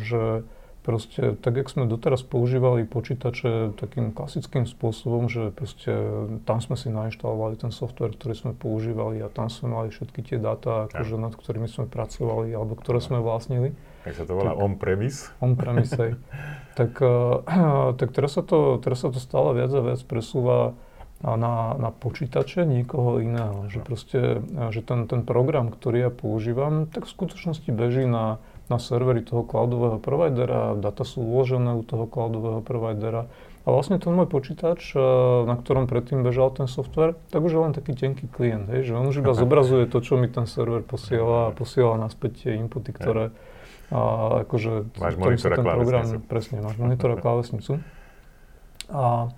že 0.00 0.44
proste, 0.80 1.36
tak 1.38 1.60
jak 1.60 1.68
sme 1.68 1.84
doteraz 1.84 2.24
používali 2.24 2.88
počítače 2.88 3.76
takým 3.76 4.16
klasickým 4.16 4.64
spôsobom, 4.64 5.28
že 5.28 5.52
proste 5.52 5.92
tam 6.48 6.58
sme 6.64 6.76
si 6.76 6.88
nainštalovali 6.88 7.60
ten 7.60 7.68
software, 7.70 8.16
ktorý 8.16 8.34
sme 8.34 8.52
používali 8.56 9.20
a 9.20 9.28
tam 9.28 9.52
sme 9.52 9.76
mali 9.76 9.88
všetky 9.92 10.20
tie 10.24 10.38
dáta, 10.40 10.88
akože, 10.88 11.16
nad 11.20 11.36
ktorými 11.36 11.68
sme 11.68 11.84
pracovali 11.86 12.52
alebo 12.56 12.74
ktoré 12.74 13.04
sme 13.04 13.20
vlastnili. 13.20 13.76
Tak 14.08 14.16
sa 14.16 14.24
to 14.24 14.32
volá 14.32 14.56
on-premise. 14.56 15.28
On-premise, 15.44 16.16
tak, 16.80 16.92
uh, 17.04 17.44
tak 18.00 18.08
teraz, 18.16 18.40
sa 18.40 18.42
to, 18.42 18.80
teraz 18.80 19.04
sa 19.04 19.12
to 19.12 19.20
stále 19.20 19.52
viac 19.52 19.68
a 19.76 19.84
viac 19.84 20.00
presúva 20.08 20.72
na, 21.20 21.76
na 21.76 21.90
počítače 21.92 22.64
niekoho 22.64 23.20
iného. 23.20 23.68
Že 23.68 23.78
proste, 23.84 24.20
že 24.72 24.80
ten, 24.80 25.04
ten 25.04 25.20
program, 25.20 25.68
ktorý 25.68 26.08
ja 26.08 26.10
používam, 26.12 26.88
tak 26.88 27.04
v 27.04 27.12
skutočnosti 27.12 27.68
beží 27.68 28.08
na, 28.08 28.40
na 28.70 28.78
servery 28.78 29.26
toho 29.26 29.42
cloudového 29.42 29.98
providera, 29.98 30.78
data 30.78 31.02
sú 31.02 31.20
uložené 31.20 31.74
u 31.74 31.82
toho 31.82 32.06
cloudového 32.06 32.62
providera. 32.62 33.26
A 33.66 33.76
vlastne 33.76 34.00
ten 34.00 34.14
môj 34.16 34.30
počítač, 34.30 34.96
eh, 34.96 35.02
na 35.44 35.58
ktorom 35.58 35.90
predtým 35.90 36.24
bežal 36.24 36.54
ten 36.54 36.70
software, 36.70 37.18
tak 37.28 37.44
už 37.44 37.52
je 37.52 37.60
len 37.60 37.72
taký 37.76 37.92
tenký 37.92 38.30
klient, 38.30 38.70
hej, 38.72 38.88
že 38.88 38.92
on 38.96 39.10
už 39.10 39.20
iba 39.20 39.36
zobrazuje 39.42 39.90
to, 39.90 39.98
čo 40.00 40.16
mi 40.16 40.30
ten 40.30 40.48
server 40.48 40.80
posiela 40.80 41.50
a 41.50 41.54
posiela 41.54 42.00
naspäť 42.00 42.46
tie 42.46 42.52
inputy, 42.56 42.94
ktoré 42.94 43.34
a 43.90 44.00
akože... 44.46 44.94
Máš 45.02 45.18
monitor 45.18 45.50
a 45.50 45.56
ten 45.58 45.66
program, 45.66 46.06
Presne, 46.30 46.62
máš 46.62 46.78
monitor 46.78 47.10
a 47.10 47.16
klávesnicu. 47.26 47.82
A, 48.86 49.34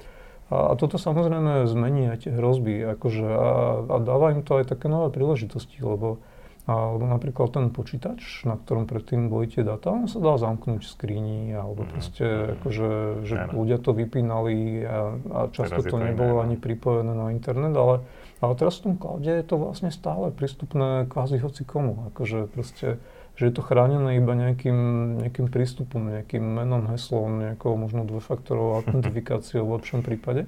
a, 0.52 0.56
a 0.68 0.72
toto 0.76 1.00
samozrejme 1.00 1.64
zmení 1.64 2.12
aj 2.12 2.28
tie 2.28 2.32
hrozby, 2.36 2.84
akože 3.00 3.24
a, 3.24 3.48
a 3.88 3.96
dáva 4.04 4.36
im 4.36 4.44
to 4.44 4.60
aj 4.60 4.68
také 4.68 4.92
nové 4.92 5.08
príležitosti, 5.08 5.80
lebo 5.80 6.20
alebo 6.62 7.10
napríklad 7.10 7.50
ten 7.50 7.74
počítač, 7.74 8.46
na 8.46 8.54
ktorom 8.54 8.86
predtým 8.86 9.26
boli 9.26 9.50
tie 9.50 9.66
dáta, 9.66 9.90
on 9.90 10.06
sa 10.06 10.22
dal 10.22 10.38
zamknúť 10.38 10.86
v 10.86 10.92
skríni, 10.94 11.42
alebo 11.50 11.82
mm-hmm. 11.82 11.90
proste 11.90 12.26
akože, 12.54 12.90
že 13.26 13.34
ano. 13.34 13.52
ľudia 13.58 13.82
to 13.82 13.90
vypínali 13.90 14.86
a, 14.86 15.18
a 15.18 15.38
často 15.50 15.82
to, 15.82 15.90
to 15.90 15.96
nebolo 15.98 16.38
iné, 16.38 16.42
ani 16.46 16.56
pripojené 16.62 17.12
na 17.18 17.34
internet, 17.34 17.74
ale, 17.74 18.06
ale 18.38 18.52
teraz 18.54 18.78
v 18.78 18.82
tom 18.86 18.94
cloude 18.94 19.26
je 19.26 19.42
to 19.42 19.58
vlastne 19.58 19.90
stále 19.90 20.30
prístupné 20.30 21.10
kvázi 21.10 21.42
hoci 21.42 21.66
komu. 21.66 22.06
Akože 22.14 22.46
proste, 22.46 23.02
že 23.34 23.42
je 23.50 23.54
to 23.58 23.66
chránené 23.66 24.22
iba 24.22 24.30
nejakým, 24.38 24.78
nejakým 25.18 25.50
prístupom, 25.50 26.14
nejakým 26.14 26.46
menom, 26.46 26.86
heslom, 26.94 27.42
nejakou 27.42 27.74
možno 27.74 28.06
dvojfaktorovou 28.06 28.76
autentifikáciou 28.86 29.66
v 29.66 29.82
lepšom 29.82 30.06
prípade. 30.06 30.46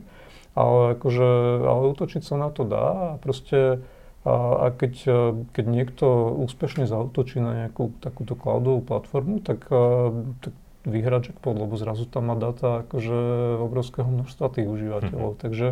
Ale 0.54 0.94
akože, 0.94 1.26
ale 1.66 1.90
útočiť 1.90 2.22
sa 2.22 2.38
na 2.38 2.54
to 2.54 2.62
dá 2.62 3.18
a 3.18 3.18
proste 3.18 3.82
a, 4.24 4.36
a 4.56 4.66
keď, 4.72 4.94
e, 5.04 5.20
keď 5.52 5.64
niekto 5.68 6.06
úspešne 6.48 6.88
zautočí 6.88 7.44
na 7.44 7.68
nejakú 7.68 7.92
takúto 8.00 8.32
cloudovú 8.32 8.80
platformu, 8.80 9.44
tak, 9.44 9.68
e, 9.68 10.10
tak 10.40 10.54
vyhrá 10.88 11.20
jackpot, 11.20 11.52
lebo 11.52 11.76
zrazu 11.76 12.08
tam 12.08 12.32
má 12.32 12.36
data 12.36 12.88
akože 12.88 13.16
obrovského 13.60 14.08
množstva 14.08 14.46
tých 14.48 14.68
užívateľov. 14.68 15.36
Mm-hmm. 15.36 15.44
Takže 15.44 15.68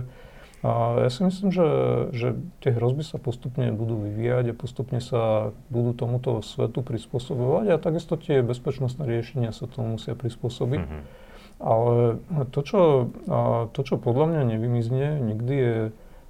a 0.63 1.03
ja 1.03 1.11
si 1.11 1.27
myslím, 1.27 1.51
že, 1.51 1.69
že 2.15 2.29
tie 2.63 2.71
hrozby 2.71 3.03
sa 3.03 3.19
postupne 3.19 3.75
budú 3.75 3.99
vyvíjať 3.99 4.55
a 4.55 4.55
postupne 4.55 5.03
sa 5.03 5.51
budú 5.75 5.91
tomuto 5.91 6.39
svetu 6.39 6.87
prispôsobovať 6.87 7.67
a 7.75 7.83
takisto 7.83 8.15
tie 8.15 8.47
bezpečnostné 8.47 9.03
riešenia 9.03 9.51
sa 9.51 9.67
tomu 9.67 9.99
musia 9.99 10.15
prispôsobiť. 10.15 10.81
Mm-hmm. 10.87 11.03
Ale 11.63 12.19
to 12.51 12.61
čo, 12.63 12.83
to, 13.71 13.81
čo 13.87 13.95
podľa 13.95 14.35
mňa 14.35 14.43
nevymizne 14.55 15.07
nikdy, 15.23 15.55
je 15.55 15.77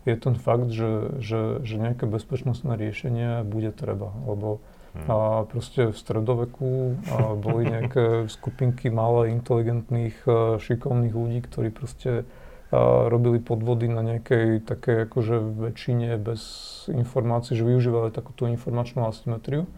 je 0.03 0.17
ten 0.19 0.35
fakt, 0.35 0.75
že, 0.75 1.19
že, 1.23 1.63
že 1.63 1.75
nejaké 1.79 2.11
bezpečnostné 2.11 2.75
riešenia 2.75 3.47
bude 3.47 3.71
treba, 3.71 4.11
lebo 4.27 4.59
hmm. 4.99 5.07
a 5.07 5.17
proste 5.47 5.91
v 5.91 5.97
stredoveku 5.97 6.99
a 7.13 7.17
boli 7.39 7.69
nejaké 7.75 8.27
skupinky 8.27 8.91
malé, 8.91 9.31
inteligentných, 9.35 10.27
šikovných 10.59 11.15
ľudí, 11.15 11.41
ktorí 11.47 11.71
proste 11.71 12.27
a 12.73 13.05
robili 13.13 13.37
podvody 13.37 13.85
na 13.85 14.01
nejakej 14.01 14.65
také 14.65 15.05
akože 15.05 15.37
väčšine 15.61 16.17
bez 16.17 16.41
informácií, 16.89 17.53
že 17.53 17.69
využívali 17.69 18.09
takúto 18.09 18.49
informačnú 18.49 19.05
asymetriu. 19.05 19.69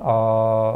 A, 0.00 0.16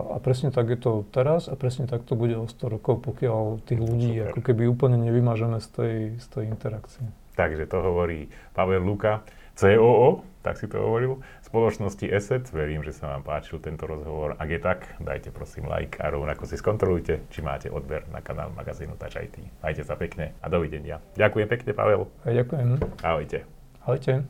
a 0.05 0.16
presne 0.20 0.53
tak 0.53 0.68
je 0.68 0.76
to 0.76 1.09
teraz 1.14 1.48
a 1.48 1.57
presne 1.57 1.88
tak 1.88 2.05
to 2.05 2.12
bude 2.12 2.36
o 2.36 2.44
100 2.44 2.74
rokov, 2.76 3.00
pokiaľ 3.07 3.64
tých 3.64 3.80
ľudí 3.80 4.20
Super. 4.20 4.28
ako 4.36 4.40
keby 4.44 4.62
úplne 4.68 4.98
nevymažeme 5.00 5.64
z 5.64 5.68
tej, 5.72 5.96
z 6.20 6.26
tej 6.28 6.44
interakcie. 6.53 7.09
Takže 7.36 7.64
to 7.66 7.78
hovorí 7.80 8.28
Pavel 8.52 8.84
Luka, 8.84 9.24
COO, 9.56 10.24
tak 10.42 10.58
si 10.58 10.66
to 10.66 10.80
hovoril, 10.82 11.22
spoločnosti 11.46 12.08
ESET. 12.08 12.50
Verím, 12.50 12.82
že 12.82 12.96
sa 12.96 13.14
vám 13.14 13.22
páčil 13.22 13.62
tento 13.62 13.86
rozhovor. 13.86 14.34
Ak 14.40 14.48
je 14.50 14.58
tak, 14.58 14.98
dajte 14.98 15.30
prosím 15.30 15.70
like 15.70 16.00
a 16.02 16.10
rovnako 16.10 16.48
si 16.48 16.58
skontrolujte, 16.58 17.30
či 17.30 17.40
máte 17.44 17.70
odber 17.70 18.08
na 18.10 18.18
kanál 18.24 18.50
magazínu 18.52 18.98
Touch 18.98 19.20
IT. 19.20 19.38
Majte 19.62 19.86
sa 19.86 19.94
pekne 19.94 20.34
a 20.42 20.46
dovidenia. 20.50 20.98
Ďakujem 21.14 21.46
pekne, 21.46 21.70
Pavel. 21.76 22.10
Ďakujem. 22.26 22.68
Ahojte. 23.06 23.38
Ahojte. 23.86 24.26